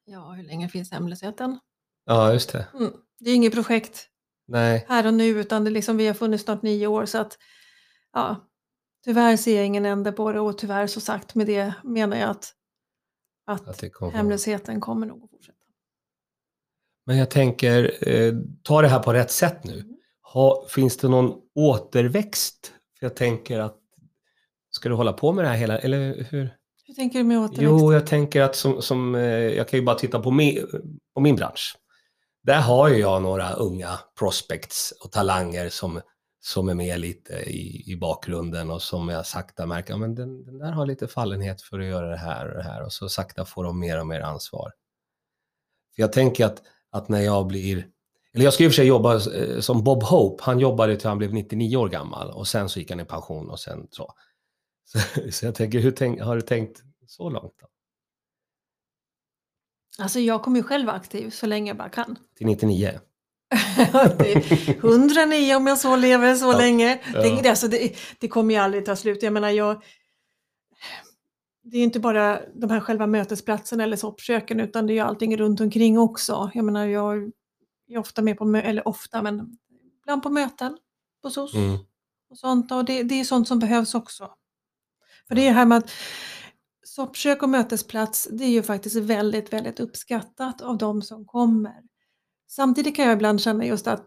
Ja, 0.05 0.31
hur 0.31 0.45
länge 0.45 0.69
finns 0.69 0.93
hemlösheten? 0.93 1.59
ja, 2.05 2.33
just 2.33 2.53
det. 2.53 2.67
Mm. 2.75 2.93
Det 3.19 3.25
är 3.25 3.31
ju 3.31 3.37
inget 3.37 3.55
projekt 3.55 4.09
Nej, 4.47 4.85
här 4.89 5.07
och 5.07 5.15
nu 5.15 5.25
utan 5.29 5.65
det 5.65 5.71
liksom, 5.71 5.97
vi 5.97 6.07
har 6.07 6.15
funnits 6.15 6.45
snart 6.45 6.63
nio 6.63 6.87
år 6.87 7.07
så 7.07 7.19
att 7.19 7.39
ja, 8.13 8.37
tyvärr 9.05 9.37
ser 9.37 9.57
jag 9.57 9.67
ingen 9.67 9.87
ände 9.87 10.13
på 10.13 10.33
det 10.33 10.41
och 10.41 10.59
tyvärr 10.59 10.87
så 10.87 11.01
sagt 11.01 11.35
med 11.35 11.47
det 11.47 11.75
menar 11.85 12.17
jag 12.17 12.31
att, 12.31 12.53
att, 13.47 13.69
att 13.69 13.93
kommer... 13.93 14.13
hemlösheten 14.13 14.81
kommer 14.81 15.07
nog 15.07 15.25
att 15.25 15.31
fortsätta. 15.31 15.59
Men 17.07 17.17
jag 17.17 17.31
tänker, 17.31 18.09
eh, 18.09 18.35
ta 18.63 18.83
det 18.83 18.89
här 18.89 19.03
på 19.03 19.13
rätt 19.13 19.31
sätt 19.31 19.65
nu. 19.65 19.85
Ha, 20.33 20.67
finns 20.69 20.97
det 20.97 21.09
någon 21.09 21.35
återväxt? 21.55 22.73
För 22.99 23.07
jag 23.07 23.17
tänker 23.17 23.59
att, 23.61 23.77
ska 24.71 24.89
du 24.89 24.95
hålla 24.95 25.13
på 25.13 25.33
med 25.33 25.45
det 25.45 25.49
här 25.49 25.57
hela, 25.57 25.79
eller 25.79 26.27
hur? 26.31 26.55
Hur 26.87 26.95
tänker 26.95 27.19
du 27.19 27.25
med 27.25 27.39
återväxt? 27.39 27.63
Jo, 27.63 27.93
jag 27.93 28.07
tänker 28.07 28.43
att 28.43 28.57
som, 28.57 28.83
som 28.83 29.15
eh, 29.15 29.23
jag 29.31 29.69
kan 29.69 29.79
ju 29.79 29.85
bara 29.85 29.97
titta 29.97 30.21
på 30.21 30.31
min, 30.31 30.67
på 31.15 31.21
min 31.21 31.37
bransch. 31.37 31.77
Där 32.43 32.61
har 32.61 32.89
ju 32.89 32.97
jag 32.97 33.23
några 33.23 33.53
unga 33.53 33.99
prospects 34.19 34.93
och 35.05 35.13
talanger 35.13 35.69
som, 35.69 36.01
som 36.41 36.69
är 36.69 36.75
med 36.75 37.01
lite 37.01 37.35
i, 37.35 37.93
i 37.93 37.97
bakgrunden 37.97 38.71
och 38.71 38.83
som 38.83 39.09
jag 39.09 39.27
sakta 39.27 39.67
märker, 39.67 39.93
ja, 39.93 39.97
men 39.97 40.15
den, 40.15 40.45
den 40.45 40.59
där 40.59 40.73
har 40.73 40.87
lite 40.87 41.09
fallenhet 41.09 41.63
för 41.63 41.81
att 41.81 41.87
göra 41.87 42.11
det 42.11 42.17
här 42.17 42.49
och 42.49 42.57
det 42.57 42.63
här 42.63 42.85
och 42.85 42.93
så 42.93 43.09
sakta 43.09 43.45
får 43.45 43.65
de 43.65 43.79
mer 43.81 44.01
och 44.01 44.07
mer 44.07 44.21
ansvar. 44.21 44.73
För 45.95 46.03
jag 46.03 46.13
tänker 46.13 46.47
att, 46.47 46.63
att 46.91 47.09
när 47.09 47.21
jag 47.21 47.47
blir... 47.47 47.87
Eller 48.33 48.45
jag 48.45 48.55
ska 48.55 48.65
i 48.65 48.67
och 48.67 48.73
för 48.73 48.77
sig 48.77 48.87
jobba 48.87 49.15
eh, 49.15 49.61
som 49.61 49.85
Bob 49.85 50.03
Hope. 50.03 50.45
Han 50.45 50.59
jobbade 50.59 50.97
till 50.97 51.09
han 51.09 51.19
blev 51.19 51.35
99 51.35 51.77
år 51.77 51.89
gammal 51.89 52.31
och 52.31 52.49
sen 52.49 52.69
så 52.69 52.79
gick 52.79 52.91
han 52.91 53.01
i 53.01 53.05
pension 53.05 53.51
och 53.51 53.61
sen 53.61 53.89
så. 53.91 54.15
Så, 54.89 54.99
så 55.33 55.47
jag 55.47 55.55
tänker, 55.55 55.79
hur 55.81 55.91
tänk, 55.91 56.21
har 56.21 56.37
du 56.37 56.43
tänkt 56.43 56.83
så 57.07 57.31
långt? 57.31 57.55
Då? 57.61 57.67
Alltså 59.99 60.21
jag 60.21 60.43
kommer 60.43 60.57
ju 60.57 60.63
själv 60.63 60.87
vara 60.87 60.97
aktiv 60.97 61.31
så 61.31 61.47
länge 61.47 61.71
jag 61.71 61.77
bara 61.77 61.89
kan. 61.89 62.19
Till 62.37 62.47
99? 62.47 63.01
Det 64.19 64.33
är 64.33 64.71
109 64.85 65.55
om 65.55 65.67
jag 65.67 65.79
så 65.79 65.97
lever 65.97 66.35
så 66.35 66.47
Ja, 66.53 66.59
länge. 66.59 67.01
ja. 67.15 67.23
Det, 67.43 67.49
alltså 67.49 67.69
det, 67.69 67.97
det 68.19 68.29
kommer 68.29 68.55
ju 68.55 68.61
aldrig 68.61 68.85
ta 68.87 68.97
slut. 68.97 69.23
Jag 69.23 69.33
menar, 69.33 69.49
jag, 69.51 69.83
det 71.63 71.79
är 71.79 71.83
inte 71.83 72.01
bara 72.01 72.41
de 72.55 72.71
här 72.71 72.81
själva 72.81 73.07
mötesplatserna 73.07 73.83
eller 73.85 73.97
soppköken 73.97 74.61
utan 74.61 74.87
det 74.87 74.93
är 74.93 74.95
ju 74.95 75.01
allting 75.01 75.37
runt 75.37 75.61
omkring 75.61 75.99
också. 75.99 76.51
Jag 76.55 76.65
menar, 76.65 76.87
jag 76.87 77.31
är 77.91 77.99
ofta 77.99 78.23
med 78.23 78.39
på, 78.39 78.57
eller 78.65 78.89
ofta, 78.89 79.23
men 79.23 79.59
ibland 80.03 80.23
på 80.23 80.31
möten 80.31 80.79
på 81.23 81.31
SOS 81.31 81.55
Mm. 81.55 81.79
och 82.31 82.39
sånt. 82.39 82.73
Och 82.73 82.85
det, 82.85 83.03
det 83.03 83.21
är 83.21 83.25
sånt 83.25 83.49
som 83.49 83.59
behövs 83.59 83.95
också. 83.95 84.31
För 85.29 85.35
det 85.35 85.47
är 85.47 85.53
här 85.53 85.67
med 85.67 85.79
att 85.79 85.91
soppkök 86.85 87.43
och 87.43 87.49
mötesplats, 87.49 88.29
det 88.33 88.45
är 88.45 88.49
ju 88.51 88.63
faktiskt 88.63 88.97
väldigt, 88.97 89.53
väldigt 89.53 89.81
uppskattat 89.81 90.61
av 90.63 90.79
de 90.79 91.03
som 91.03 91.25
kommer. 91.27 91.83
Samtidigt 92.49 92.97
kan 92.97 93.05
jag 93.05 93.15
ibland 93.15 93.41
känna 93.41 93.65
just 93.65 93.87
att 93.87 94.07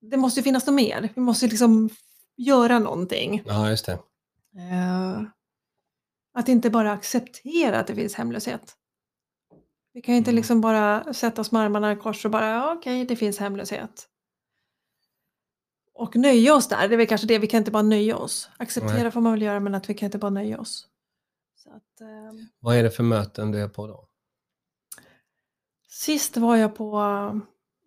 det 0.00 0.16
måste 0.16 0.42
finnas 0.42 0.66
något 0.66 0.74
mer. 0.74 1.08
Vi 1.14 1.20
måste 1.20 1.46
liksom 1.46 1.88
göra 2.36 2.78
någonting. 2.78 3.42
Ja, 3.46 3.70
just 3.70 3.86
det. 3.86 3.92
Eh, 3.92 5.22
att 6.34 6.48
inte 6.48 6.70
bara 6.70 6.92
acceptera 6.92 7.80
att 7.80 7.86
det 7.86 7.94
finns 7.94 8.14
hemlöshet. 8.14 8.76
Vi 9.92 10.00
kan 10.02 10.14
ju 10.14 10.18
inte 10.18 10.30
Mm. 10.30 10.36
liksom 10.36 10.60
bara 10.60 11.14
sätta 11.14 11.40
oss 11.40 11.52
med 11.52 11.62
armarna 11.62 11.92
i 11.92 11.96
kors 11.96 12.24
och 12.24 12.30
bara, 12.30 12.50
ja, 12.50 12.74
okej, 12.74 13.04
det 13.04 13.16
finns 13.16 13.38
hemlöshet. 13.38 14.06
Och 15.94 16.16
nöja 16.16 16.54
oss 16.54 16.68
där, 16.68 16.88
det 16.88 16.94
är 16.94 16.96
väl 16.96 17.06
kanske 17.06 17.26
det, 17.26 17.38
vi 17.38 17.46
kan 17.46 17.58
inte 17.58 17.70
bara 17.70 17.82
nöja 17.82 18.16
oss. 18.16 18.50
Acceptera 18.58 19.02
Nej. 19.02 19.10
får 19.10 19.20
man 19.20 19.32
väl 19.32 19.42
göra, 19.42 19.60
men 19.60 19.74
att 19.74 19.90
vi 19.90 19.94
kan 19.94 20.06
inte 20.06 20.18
bara 20.18 20.30
nöja 20.30 20.60
oss. 20.60 20.88
Att, 21.66 22.00
eh, 22.00 22.32
Vad 22.60 22.76
är 22.76 22.82
det 22.82 22.90
för 22.90 23.02
möten 23.02 23.50
du 23.50 23.60
är 23.60 23.68
på 23.68 23.86
då? 23.86 24.06
sist 25.88 26.36
var 26.36 26.56
jag 26.56 26.76
på 26.76 27.00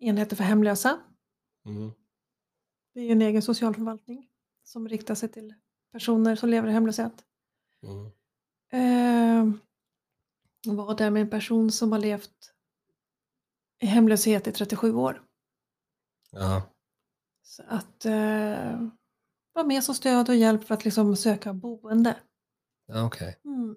enheter 0.04 0.36
för 0.36 0.44
hemlösa. 0.44 1.00
Mm. 1.66 1.90
Det 2.94 3.00
är 3.00 3.04
ju 3.04 3.12
en 3.12 3.22
egen 3.22 3.42
socialförvaltning 3.42 4.28
som 4.64 4.88
riktar 4.88 5.14
sig 5.14 5.28
till 5.28 5.54
personer 5.92 6.36
som 6.36 6.48
lever 6.48 6.68
i 6.68 6.72
hemlöshet. 6.72 7.24
Mm. 7.82 8.10
Eh, 8.72 9.54
var 10.66 10.96
där 10.96 11.10
med 11.10 11.22
en 11.22 11.30
person 11.30 11.72
som 11.72 11.92
har 11.92 11.98
levt 11.98 12.52
i 13.80 13.86
hemlöshet 13.86 14.46
i 14.46 14.52
37 14.52 14.94
år. 14.94 15.22
Ja. 16.30 16.62
Så 17.42 17.62
att 17.68 18.04
eh, 18.04 18.88
vara 19.52 19.66
med 19.66 19.84
som 19.84 19.94
stöd 19.94 20.28
och 20.28 20.36
hjälp 20.36 20.64
för 20.64 20.74
att 20.74 20.84
liksom 20.84 21.16
söka 21.16 21.52
boende. 21.52 22.16
okej. 23.06 23.40
Mm. 23.44 23.76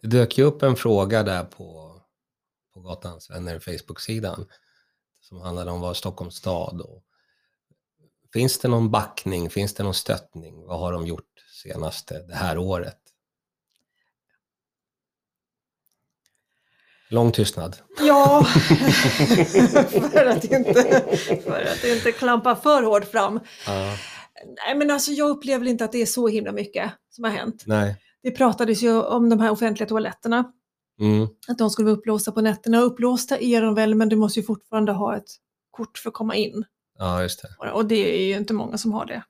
Det 0.00 0.08
dök 0.08 0.38
ju 0.38 0.44
upp 0.44 0.62
en 0.62 0.76
fråga 0.76 1.22
där 1.22 1.44
på, 1.44 2.00
på 2.74 2.80
Gatans 2.80 3.30
vänner 3.30 3.58
Facebook-sidan 3.58 4.46
som 5.22 5.40
handlade 5.40 5.70
om 5.70 5.80
vad 5.80 5.96
Stockholms 5.96 6.34
stad 6.34 6.80
och 6.80 7.04
Finns 8.32 8.58
det 8.58 8.68
någon 8.68 8.90
backning, 8.90 9.50
finns 9.50 9.74
det 9.74 9.82
någon 9.82 9.94
stöttning? 9.94 10.66
Vad 10.66 10.80
har 10.80 10.92
de 10.92 11.06
gjort 11.06 11.28
senaste 11.62 12.22
det 12.28 12.34
här 12.34 12.58
året? 12.58 12.98
Lång 17.08 17.32
tystnad. 17.32 17.76
Ja, 18.00 18.44
för, 20.12 20.26
att 20.26 20.44
inte, 20.44 21.04
för 21.44 21.68
att 21.72 21.84
inte 21.84 22.12
klampa 22.12 22.56
för 22.56 22.82
hårt 22.82 23.04
fram. 23.04 23.40
Ja, 23.66 23.96
Nej 24.66 24.76
men 24.76 24.90
alltså 24.90 25.12
jag 25.12 25.30
upplever 25.30 25.66
inte 25.66 25.84
att 25.84 25.92
det 25.92 26.02
är 26.02 26.06
så 26.06 26.28
himla 26.28 26.52
mycket 26.52 26.92
som 27.10 27.24
har 27.24 27.30
hänt. 27.30 27.62
nej. 27.66 27.96
Det 28.22 28.30
pratades 28.30 28.82
ju 28.82 29.02
om 29.02 29.28
de 29.28 29.40
här 29.40 29.50
offentliga 29.50 29.88
toaletterna. 29.88 30.52
Mm. 31.00 31.28
Att 31.48 31.58
de 31.58 31.70
skulle 31.70 31.86
vara 31.86 31.96
upplåsta 31.96 32.32
på 32.32 32.40
nätterna. 32.40 32.80
Upplåsta 32.80 33.38
är 33.38 33.62
de 33.62 33.74
väl 33.74 33.94
men 33.94 34.08
du 34.08 34.16
måste 34.16 34.40
ju 34.40 34.46
fortfarande 34.46 34.92
ha 34.92 35.16
ett 35.16 35.30
kort 35.70 35.98
för 35.98 36.08
att 36.10 36.14
komma 36.14 36.34
in. 36.34 36.64
Ja, 36.98 37.22
just 37.22 37.42
det. 37.42 37.70
Och 37.70 37.86
det 37.86 38.22
är 38.22 38.26
ju 38.26 38.36
inte 38.36 38.54
många 38.54 38.78
som 38.78 38.92
har 38.92 39.06
det. 39.06 39.24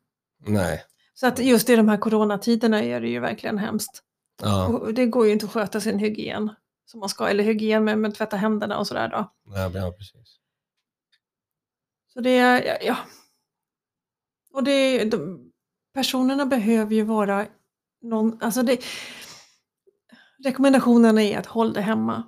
Nej. 0.47 0.85
Så 1.15 1.27
att 1.27 1.39
just 1.39 1.71
i 1.71 1.77
de 1.77 1.89
här 1.89 1.97
coronatiderna 1.97 2.83
är 2.83 3.01
det 3.01 3.09
ju 3.09 3.21
verkligen 3.21 3.59
hemskt. 3.59 4.03
Ja, 4.43 4.83
det 4.95 5.07
går 5.07 5.27
ju 5.27 5.33
inte 5.33 5.47
att 5.47 5.53
sköta 5.53 5.81
sin 5.81 5.99
hygien 5.99 6.51
som 6.85 7.01
man 7.01 7.09
ska. 7.09 7.29
Eller 7.29 7.45
hygien 7.45 7.85
med, 7.85 7.99
med 7.99 8.15
tvätta 8.15 8.37
händerna 8.37 8.79
och 8.79 8.87
sådär 8.87 9.09
då. 9.09 9.33
ja, 9.45 9.71
ja 9.75 9.93
precis. 9.99 10.39
Så 12.13 12.21
det 12.21 12.39
är, 12.39 12.65
ja, 12.65 12.79
ja. 12.83 12.97
Och 14.53 14.65
det, 14.65 15.05
de, 15.05 15.51
personerna 15.95 16.47
behöver 16.47 16.95
ju 16.95 17.03
vara 17.03 17.47
någon, 18.03 18.39
alltså 18.43 18.63
det, 18.63 18.85
rekommendationerna 20.45 21.23
är 21.23 21.39
att 21.39 21.47
håll 21.47 21.73
dig 21.73 21.83
hemma. 21.83 22.23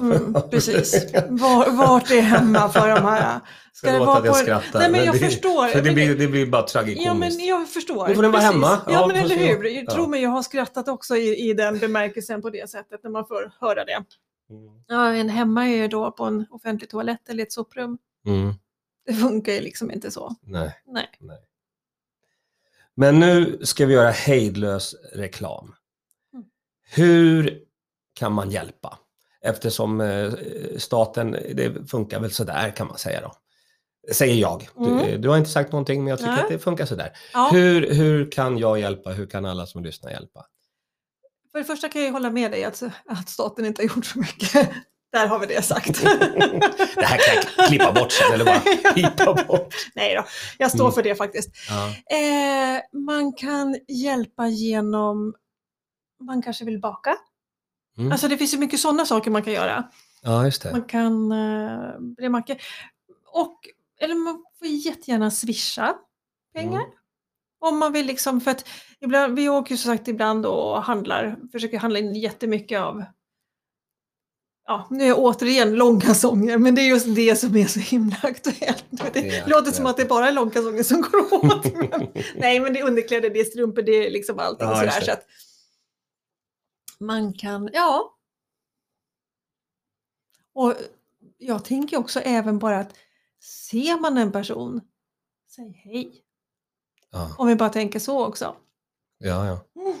Mm, 0.00 0.34
precis. 0.50 1.12
Var, 1.28 1.70
vart 1.70 2.10
är 2.10 2.20
hemma 2.20 2.68
för 2.68 2.88
de 2.88 3.02
här? 3.02 3.40
Ska 3.72 3.92
det 3.92 3.98
låta 3.98 4.12
att 4.12 4.24
jag 4.24 4.36
skrattar? 4.36 4.78
Nej 4.78 4.90
men 4.90 5.04
jag 5.04 5.14
det, 5.14 5.18
förstår. 5.18 5.68
För 5.68 5.82
det 5.82 5.92
blir, 5.92 6.14
det 6.14 6.28
blir 6.28 6.46
bara 6.46 6.62
tragikomiskt. 6.62 7.06
Ja 7.06 7.14
men 7.14 7.46
jag 7.46 7.68
förstår. 7.68 8.08
Nu 8.08 8.14
får 8.14 8.22
den 8.22 8.32
vara 8.32 8.42
Precis. 8.42 8.54
hemma. 8.54 8.80
Ja, 8.86 8.92
Ja, 8.92 9.06
men 9.06 9.16
eller 9.16 9.36
hur. 9.36 9.64
Ja. 9.64 9.92
Tro 9.92 10.06
mig, 10.06 10.22
jag 10.22 10.30
har 10.30 10.42
skrattat 10.42 10.88
också 10.88 11.16
i, 11.16 11.50
i 11.50 11.54
den 11.54 11.78
bemärkelsen 11.78 12.42
på 12.42 12.50
det 12.50 12.70
sättet 12.70 13.02
när 13.02 13.10
man 13.10 13.26
får 13.26 13.52
höra 13.60 13.84
det. 13.84 14.04
Mm. 14.50 14.82
Ja, 14.86 15.14
en 15.14 15.28
hemma 15.28 15.66
är 15.66 15.76
ju 15.76 15.88
då 15.88 16.10
på 16.10 16.24
en 16.24 16.46
offentlig 16.50 16.90
toalett 16.90 17.28
eller 17.28 17.42
ett 17.42 17.52
soprum. 17.52 17.98
Mm. 18.26 18.54
Det 19.06 19.14
funkar 19.14 19.52
ju 19.52 19.60
liksom 19.60 19.90
inte 19.90 20.10
så. 20.10 20.34
Nej. 20.42 20.82
Nej. 20.86 21.08
Men 22.94 23.20
nu 23.20 23.58
ska 23.62 23.86
vi 23.86 23.94
göra 23.94 24.10
hejdlös 24.10 24.94
reklam. 25.12 25.74
Mm. 26.96 27.10
Hur 27.10 27.58
kan 28.14 28.32
man 28.32 28.50
hjälpa? 28.50 28.98
Eftersom 29.44 30.00
eh, 30.00 30.32
staten, 30.78 31.30
det 31.30 31.90
funkar 31.90 32.20
väl 32.20 32.30
sådär 32.30 32.70
kan 32.76 32.86
man 32.86 32.98
säga 32.98 33.20
då. 33.20 33.32
Säger 34.12 34.34
jag. 34.34 34.68
Du, 34.76 34.84
Mm. 34.86 35.20
du 35.20 35.28
har 35.28 35.36
inte 35.38 35.50
sagt 35.50 35.72
någonting 35.72 36.04
men 36.04 36.10
jag 36.10 36.18
tycker 36.18 36.32
Nej. 36.32 36.42
att 36.42 36.48
det 36.48 36.58
funkar 36.58 36.86
sådär. 36.86 37.12
Ja. 37.32 37.50
Hur, 37.52 37.94
hur 37.94 38.30
kan 38.30 38.58
jag 38.58 38.78
hjälpa? 38.80 39.10
Hur 39.10 39.26
kan 39.26 39.44
alla 39.44 39.66
som 39.66 39.84
lyssnar 39.84 40.10
hjälpa? 40.10 40.46
För 41.52 41.58
det 41.58 41.64
första 41.64 41.88
kan 41.88 42.02
jag 42.04 42.12
hålla 42.12 42.30
med 42.30 42.50
dig 42.50 42.64
att, 42.64 42.82
att 43.06 43.28
staten 43.28 43.64
inte 43.66 43.82
har 43.82 43.88
gjort 43.96 44.04
så 44.06 44.18
mycket. 44.18 44.70
Där 45.12 45.26
har 45.26 45.38
vi 45.38 45.46
det 45.46 45.62
sagt. 45.62 46.02
Det 46.96 47.04
här 47.04 47.18
kan 47.18 47.42
jag 47.56 47.68
klippa 47.68 47.92
bort 47.92 48.12
sen 48.12 48.32
eller 48.34 48.44
bara 48.44 48.60
pipa 48.94 49.44
bort. 49.48 49.74
Nej 49.94 50.14
då, 50.14 50.24
jag 50.58 50.70
står 50.70 50.84
Mm. 50.84 50.92
för 50.92 51.02
det 51.02 51.14
faktiskt. 51.14 51.50
Ja. 51.68 51.88
Eh, 52.16 52.80
man 53.00 53.32
kan 53.32 53.76
hjälpa 53.88 54.46
genom, 54.48 55.34
man 56.20 56.42
kanske 56.42 56.64
vill 56.64 56.80
baka. 56.80 57.16
Mm. 57.98 58.12
Alltså 58.12 58.28
det 58.28 58.36
finns 58.36 58.54
ju 58.54 58.58
mycket 58.58 58.80
sådana 58.80 59.06
saker 59.06 59.30
man 59.30 59.42
kan 59.42 59.52
göra. 59.52 59.84
ja, 60.22 60.44
just 60.44 60.62
det. 60.62 60.72
Man 60.72 60.82
kan 60.84 61.32
eh, 61.32 61.98
bre 62.00 62.28
mackor. 62.28 62.56
Och, 63.32 63.68
eller 64.00 64.14
man 64.14 64.44
får 64.58 64.68
jättegärna 64.68 65.30
swisha 65.30 65.94
pengar. 66.54 66.80
Mm. 66.80 66.90
Om 67.60 67.78
man 67.78 67.92
vill 67.92 68.06
liksom, 68.06 68.40
för 68.40 68.50
att 68.50 68.68
ibland, 69.00 69.36
vi 69.36 69.48
åker 69.48 69.70
ju 69.70 69.76
som 69.76 69.96
sagt 69.96 70.08
ibland 70.08 70.46
och 70.46 70.82
handlar, 70.82 71.36
försöker 71.52 71.78
handla 71.78 71.98
in 71.98 72.14
jättemycket 72.14 72.80
av 72.80 73.04
Ja, 74.66 74.86
nu 74.90 75.04
är 75.04 75.08
jag 75.08 75.18
återigen 75.18 75.74
långkalsonger, 75.74 76.58
men 76.58 76.74
det 76.74 76.80
är 76.82 76.88
just 76.88 77.14
det 77.14 77.36
som 77.36 77.56
är 77.56 77.66
så 77.66 77.80
himla 77.80 78.16
aktuellt. 78.22 78.84
Det, 78.90 79.10
Det 79.20 79.46
låter 79.46 79.72
som 79.72 79.86
att 79.86 79.96
det 79.96 80.04
bara 80.04 80.28
är 80.28 80.32
långkalsonger 80.32 80.82
som 80.82 81.00
går 81.00 81.34
åt. 81.44 81.74
Men, 81.74 82.06
nej, 82.34 82.60
men 82.60 82.72
det 82.72 82.80
är 82.80 82.84
underkläder, 82.84 83.30
det 83.30 83.40
är 83.40 83.44
strumpor, 83.44 83.82
det 83.82 84.06
är 84.06 84.10
liksom 84.10 84.38
allting 84.38 84.68
Ja, 84.68 84.76
sådär. 84.76 85.00
Så 85.00 85.12
att 85.12 85.26
man 87.00 87.32
kan, 87.32 87.70
ja. 87.72 88.16
Och 90.52 90.74
jag 91.38 91.64
tänker 91.64 91.96
också 91.96 92.20
även 92.20 92.58
bara 92.58 92.78
att 92.78 92.94
ser 93.68 94.00
man 94.00 94.18
en 94.18 94.32
person, 94.32 94.80
säg 95.50 95.70
hej. 95.84 96.24
Ja, 97.10 97.34
Om 97.38 97.46
vi 97.48 97.54
bara 97.56 97.68
tänker 97.70 97.98
så 97.98 98.26
också. 98.26 98.56
ja. 99.18 99.46
ja. 99.46 99.82
Mm. 99.82 99.98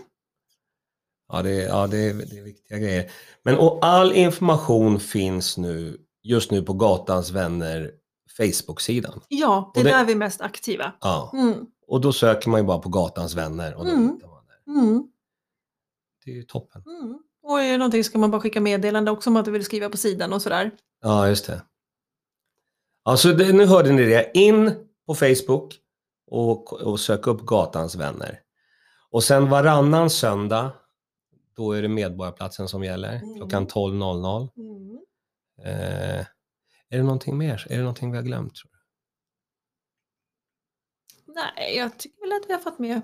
Ja, 1.32 1.42
det, 1.42 1.54
ja 1.54 1.86
det, 1.86 1.98
är, 1.98 2.14
det 2.14 2.38
är 2.38 2.42
viktiga 2.42 2.78
grejer. 2.78 3.10
Men 3.42 3.58
och 3.58 3.78
all 3.84 4.12
information 4.12 5.00
finns 5.00 5.58
nu 5.58 6.06
just 6.22 6.50
nu 6.50 6.62
på 6.62 6.72
Gatans 6.72 7.30
vänner 7.30 7.92
Facebook-sidan. 8.36 9.20
Ja, 9.28 9.70
det 9.74 9.80
är 9.80 9.84
det- 9.84 9.90
där 9.90 10.04
vi 10.04 10.12
är 10.12 10.16
mest 10.16 10.40
aktiva. 10.40 10.92
Ja, 11.00 11.30
Mm. 11.34 11.66
och 11.86 12.00
då 12.00 12.12
söker 12.12 12.50
man 12.50 12.60
ju 12.60 12.66
bara 12.66 12.78
på 12.78 12.88
Gatans 12.88 13.34
vänner 13.34 13.74
och 13.74 13.84
då 13.84 13.90
Mm. 13.90 14.12
hittar 14.14 14.28
man 14.28 14.44
det. 14.46 14.70
Mm. 14.80 15.09
Det 16.24 16.30
är 16.30 16.34
ju 16.34 16.42
toppen. 16.42 16.82
Mm. 16.86 17.18
Och 17.42 17.60
är 17.60 17.72
det 17.72 17.78
någonting 17.78 18.04
ska 18.04 18.18
man 18.18 18.30
bara 18.30 18.40
skicka 18.40 18.60
meddelande 18.60 19.10
också 19.10 19.30
om 19.30 19.36
att 19.36 19.44
du 19.44 19.50
vill 19.50 19.64
skriva 19.64 19.88
på 19.90 19.96
sidan 19.96 20.32
och 20.32 20.42
sådär. 20.42 20.70
Ja, 21.00 21.28
just 21.28 21.46
det. 21.46 21.62
Alltså, 23.02 23.32
det, 23.32 23.52
nu 23.52 23.66
hörde 23.66 23.92
ni 23.92 24.04
det. 24.04 24.30
In 24.34 24.86
på 25.06 25.14
Facebook 25.14 25.78
och, 26.26 26.72
och 26.72 27.00
sök 27.00 27.26
upp 27.26 27.40
Gatans 27.40 27.94
vänner. 27.94 28.40
Och 29.10 29.24
sen 29.24 29.48
varannan 29.50 30.10
söndag, 30.10 30.72
då 31.56 31.72
är 31.72 31.82
det 31.82 31.88
Medborgarplatsen 31.88 32.68
som 32.68 32.84
gäller, 32.84 33.16
Mm. 33.16 33.36
klockan 33.36 33.66
12.00. 33.66 34.48
Mm. 34.56 34.98
Eh, 35.64 36.20
är 36.88 36.96
det 36.96 37.02
någonting 37.02 37.38
mer? 37.38 37.66
Är 37.70 37.76
det 37.76 37.82
någonting 37.82 38.10
vi 38.10 38.16
har 38.16 38.24
glömt? 38.24 38.54
Tror 38.54 38.70
du? 38.72 38.78
Nej, 41.32 41.76
jag 41.76 41.98
tycker 41.98 42.20
väl 42.20 42.32
att 42.32 42.48
vi 42.48 42.52
har 42.52 42.60
fått 42.60 42.78
med, 42.78 43.00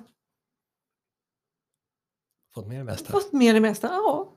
Fått 2.56 2.66
med 2.68 2.78
det 2.80 2.84
mesta? 2.84 3.12
fått 3.12 3.32
med 3.32 3.54
det 3.54 3.60
mesta. 3.60 3.86
Ja. 3.86 4.32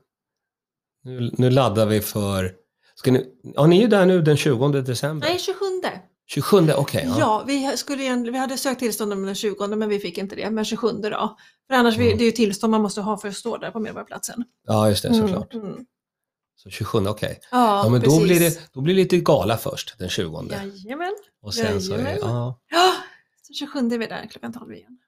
Nu, 1.04 1.30
nu 1.38 1.50
laddar 1.50 1.86
vi 1.86 2.00
för... 2.00 2.52
Ska 2.94 3.12
ni, 3.12 3.26
ja, 3.42 3.66
ni 3.66 3.76
är 3.78 3.80
ju 3.80 3.86
där 3.88 4.06
nu 4.06 4.22
den 4.22 4.36
20 4.36 4.68
december. 4.68 5.28
Nej, 5.28 5.38
27. 5.38 5.64
27, 6.26 6.68
okej. 6.76 7.04
ja. 7.08 7.16
Ja, 7.18 7.44
vi, 7.46 7.76
skulle 7.76 8.14
vi 8.30 8.38
hade 8.38 8.56
sökt 8.56 8.78
tillstånd 8.80 9.10
den 9.26 9.34
20 9.34 9.66
men 9.76 9.88
vi 9.88 9.98
fick 9.98 10.18
inte 10.18 10.36
det. 10.36 10.50
Men 10.50 10.64
27 10.64 10.88
då. 10.92 11.36
För 11.66 11.74
annars, 11.74 11.96
vi, 11.96 12.06
Mm. 12.06 12.18
det 12.18 12.24
är 12.24 12.26
ju 12.26 12.32
tillstånd 12.32 12.70
man 12.70 12.82
måste 12.82 13.00
ha 13.00 13.18
för 13.18 13.28
att 13.28 13.36
stå 13.36 13.56
där 13.56 13.70
på 13.70 13.80
Medborgarplatsen. 13.80 14.44
ja, 14.66 14.88
just 14.88 15.02
det, 15.02 15.14
såklart. 15.14 15.54
Mm, 15.54 15.66
mm. 15.66 15.86
Så 16.56 16.70
27, 16.70 17.06
okej. 17.06 17.40
Ja, 17.50 17.84
Ja, 17.84 17.90
men 17.90 18.00
då 18.00 18.20
blir, 18.22 18.40
det, 18.40 18.72
då 18.72 18.80
blir 18.80 18.94
det 18.94 19.00
lite 19.02 19.16
gala 19.16 19.56
först, 19.56 19.98
den 19.98 20.08
20. 20.08 20.48
Jajamän. 20.50 21.14
Och 21.42 21.54
sen 21.54 21.82
så 21.82 21.92
är, 21.94 21.98
jajamän. 21.98 22.18
ja, 22.20 22.60
Ja, 22.70 22.92
så 23.42 23.52
27 23.54 23.78
är 23.78 23.98
vi 23.98 24.06
där 24.06 24.28
klockan 24.30 24.52
12 24.52 24.72
igen. 24.72 24.98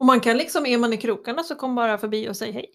Och 0.00 0.06
man 0.06 0.20
kan 0.20 0.36
liksom, 0.36 0.66
är 0.66 0.78
man 0.78 0.92
i 0.92 0.96
krokarna 0.96 1.42
så 1.42 1.54
kom 1.54 1.74
bara 1.74 1.98
förbi 1.98 2.28
och 2.28 2.36
säg 2.36 2.52
hej. 2.52 2.66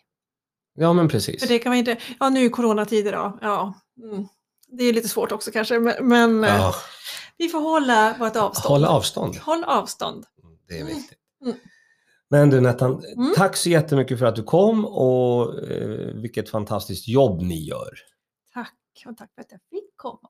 ja, 0.76 0.94
men 0.94 1.08
precis. 1.08 1.42
För 1.42 1.48
det 1.48 1.60
kan 1.60 1.70
man 1.70 1.78
inte, 1.80 1.98
ja 2.20 2.30
nu 2.30 2.46
är 2.46 2.50
coronatider 2.50 3.12
då, 3.12 3.38
ja. 3.42 3.74
Mm. 4.04 4.28
Det 4.68 4.84
är 4.84 4.94
lite 4.94 5.10
svårt 5.10 5.32
också 5.32 5.52
kanske, 5.52 5.80
men, 5.80 6.08
men 6.08 6.44
eh, 6.44 6.56
ja, 6.56 6.76
vi 7.38 7.50
får 7.50 7.60
hålla 7.60 8.16
vårt 8.20 8.36
avstånd. 8.36 8.70
hålla 8.72 8.88
avstånd. 8.90 9.36
Håll 9.38 9.64
avstånd. 9.64 10.26
Det 10.68 10.74
är 10.78 10.82
Mm. 10.82 10.96
viktigt. 10.96 11.18
Mm. 11.46 11.56
Men 12.30 12.50
du 12.50 12.62
Nettan, 12.62 13.04
Mm. 13.06 13.34
tack 13.36 13.56
så 13.58 13.70
jättemycket 13.70 14.20
för 14.20 14.26
att 14.26 14.36
du 14.36 14.44
kom 14.44 14.86
och 14.86 15.64
eh, 15.64 16.14
vilket 16.16 16.50
fantastiskt 16.50 17.08
jobb 17.08 17.42
ni 17.42 17.64
gör. 17.68 17.90
Tack 18.54 18.74
och 19.06 19.18
tack 19.18 19.34
för 19.36 19.42
att 19.42 19.52
jag 19.52 19.60
fick 19.70 19.90
komma. 19.96 20.30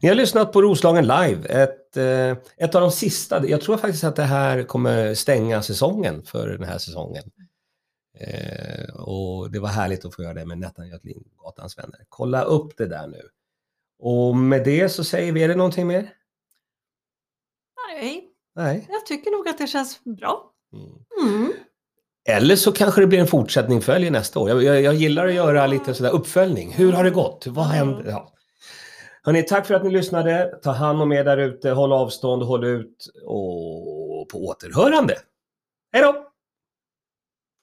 Ni 0.00 0.08
har 0.08 0.16
lyssnat 0.16 0.52
på 0.52 0.62
Roslagen 0.62 1.06
live, 1.06 1.48
ett, 1.48 1.96
eh, 1.96 2.30
ett 2.56 2.74
av 2.74 2.80
de 2.80 2.90
sista. 2.90 3.46
Jag 3.46 3.60
tror 3.60 3.76
faktiskt 3.76 4.04
att 4.04 4.16
det 4.16 4.22
här 4.22 4.62
kommer 4.62 5.14
stänga 5.14 5.62
säsongen 5.62 6.22
för 6.22 6.48
den 6.48 6.64
här 6.64 6.78
säsongen. 6.78 7.24
Eh, 8.18 8.94
och 8.94 9.50
det 9.50 9.58
var 9.60 9.68
härligt 9.68 10.04
att 10.04 10.14
få 10.14 10.22
göra 10.22 10.34
det 10.34 10.46
med 10.46 10.58
Nettan 10.58 10.88
Götlin, 10.88 11.24
Gatans 11.36 11.78
vänner. 11.78 12.00
Kolla 12.08 12.42
upp 12.42 12.76
det 12.76 12.86
där 12.86 13.06
nu. 13.06 13.22
Och 13.98 14.36
med 14.36 14.64
det 14.64 14.88
så 14.88 15.04
säger 15.04 15.32
vi, 15.32 15.42
är 15.42 15.48
det 15.48 15.54
någonting 15.54 15.86
mer? 15.86 16.10
Nej, 17.86 18.24
Nej. 18.54 18.86
jag 18.90 19.06
tycker 19.06 19.30
nog 19.30 19.48
att 19.48 19.58
det 19.58 19.66
känns 19.66 20.04
bra. 20.04 20.52
Mm. 20.72 21.34
Mm. 21.34 21.52
Eller 22.28 22.56
så 22.56 22.72
kanske 22.72 23.00
det 23.00 23.06
blir 23.06 23.18
en 23.18 23.26
fortsättning 23.26 23.80
följer 23.80 24.10
nästa 24.10 24.40
år. 24.40 24.50
Jag, 24.50 24.62
jag, 24.62 24.82
jag 24.82 24.94
gillar 24.94 25.26
att 25.26 25.34
göra 25.34 25.66
lite 25.66 25.94
sådär 25.94 26.10
uppföljning. 26.10 26.72
Hur 26.72 26.92
har 26.92 27.04
det 27.04 27.10
gått? 27.10 27.46
Vad 27.46 27.66
hände? 27.66 28.10
Ja. 28.10 28.32
Hörrni, 29.28 29.42
tack 29.42 29.66
för 29.66 29.74
att 29.74 29.84
ni 29.84 29.90
lyssnade. 29.90 30.58
Ta 30.62 30.70
hand 30.70 31.02
om 31.02 31.12
er 31.12 31.24
där 31.24 31.38
ute, 31.38 31.70
håll 31.70 31.92
avstånd, 31.92 32.42
håll 32.42 32.64
ut 32.64 33.06
och 33.24 34.28
på 34.28 34.46
återhörande. 34.46 35.14
Hej 35.92 36.02
då! 36.02 36.27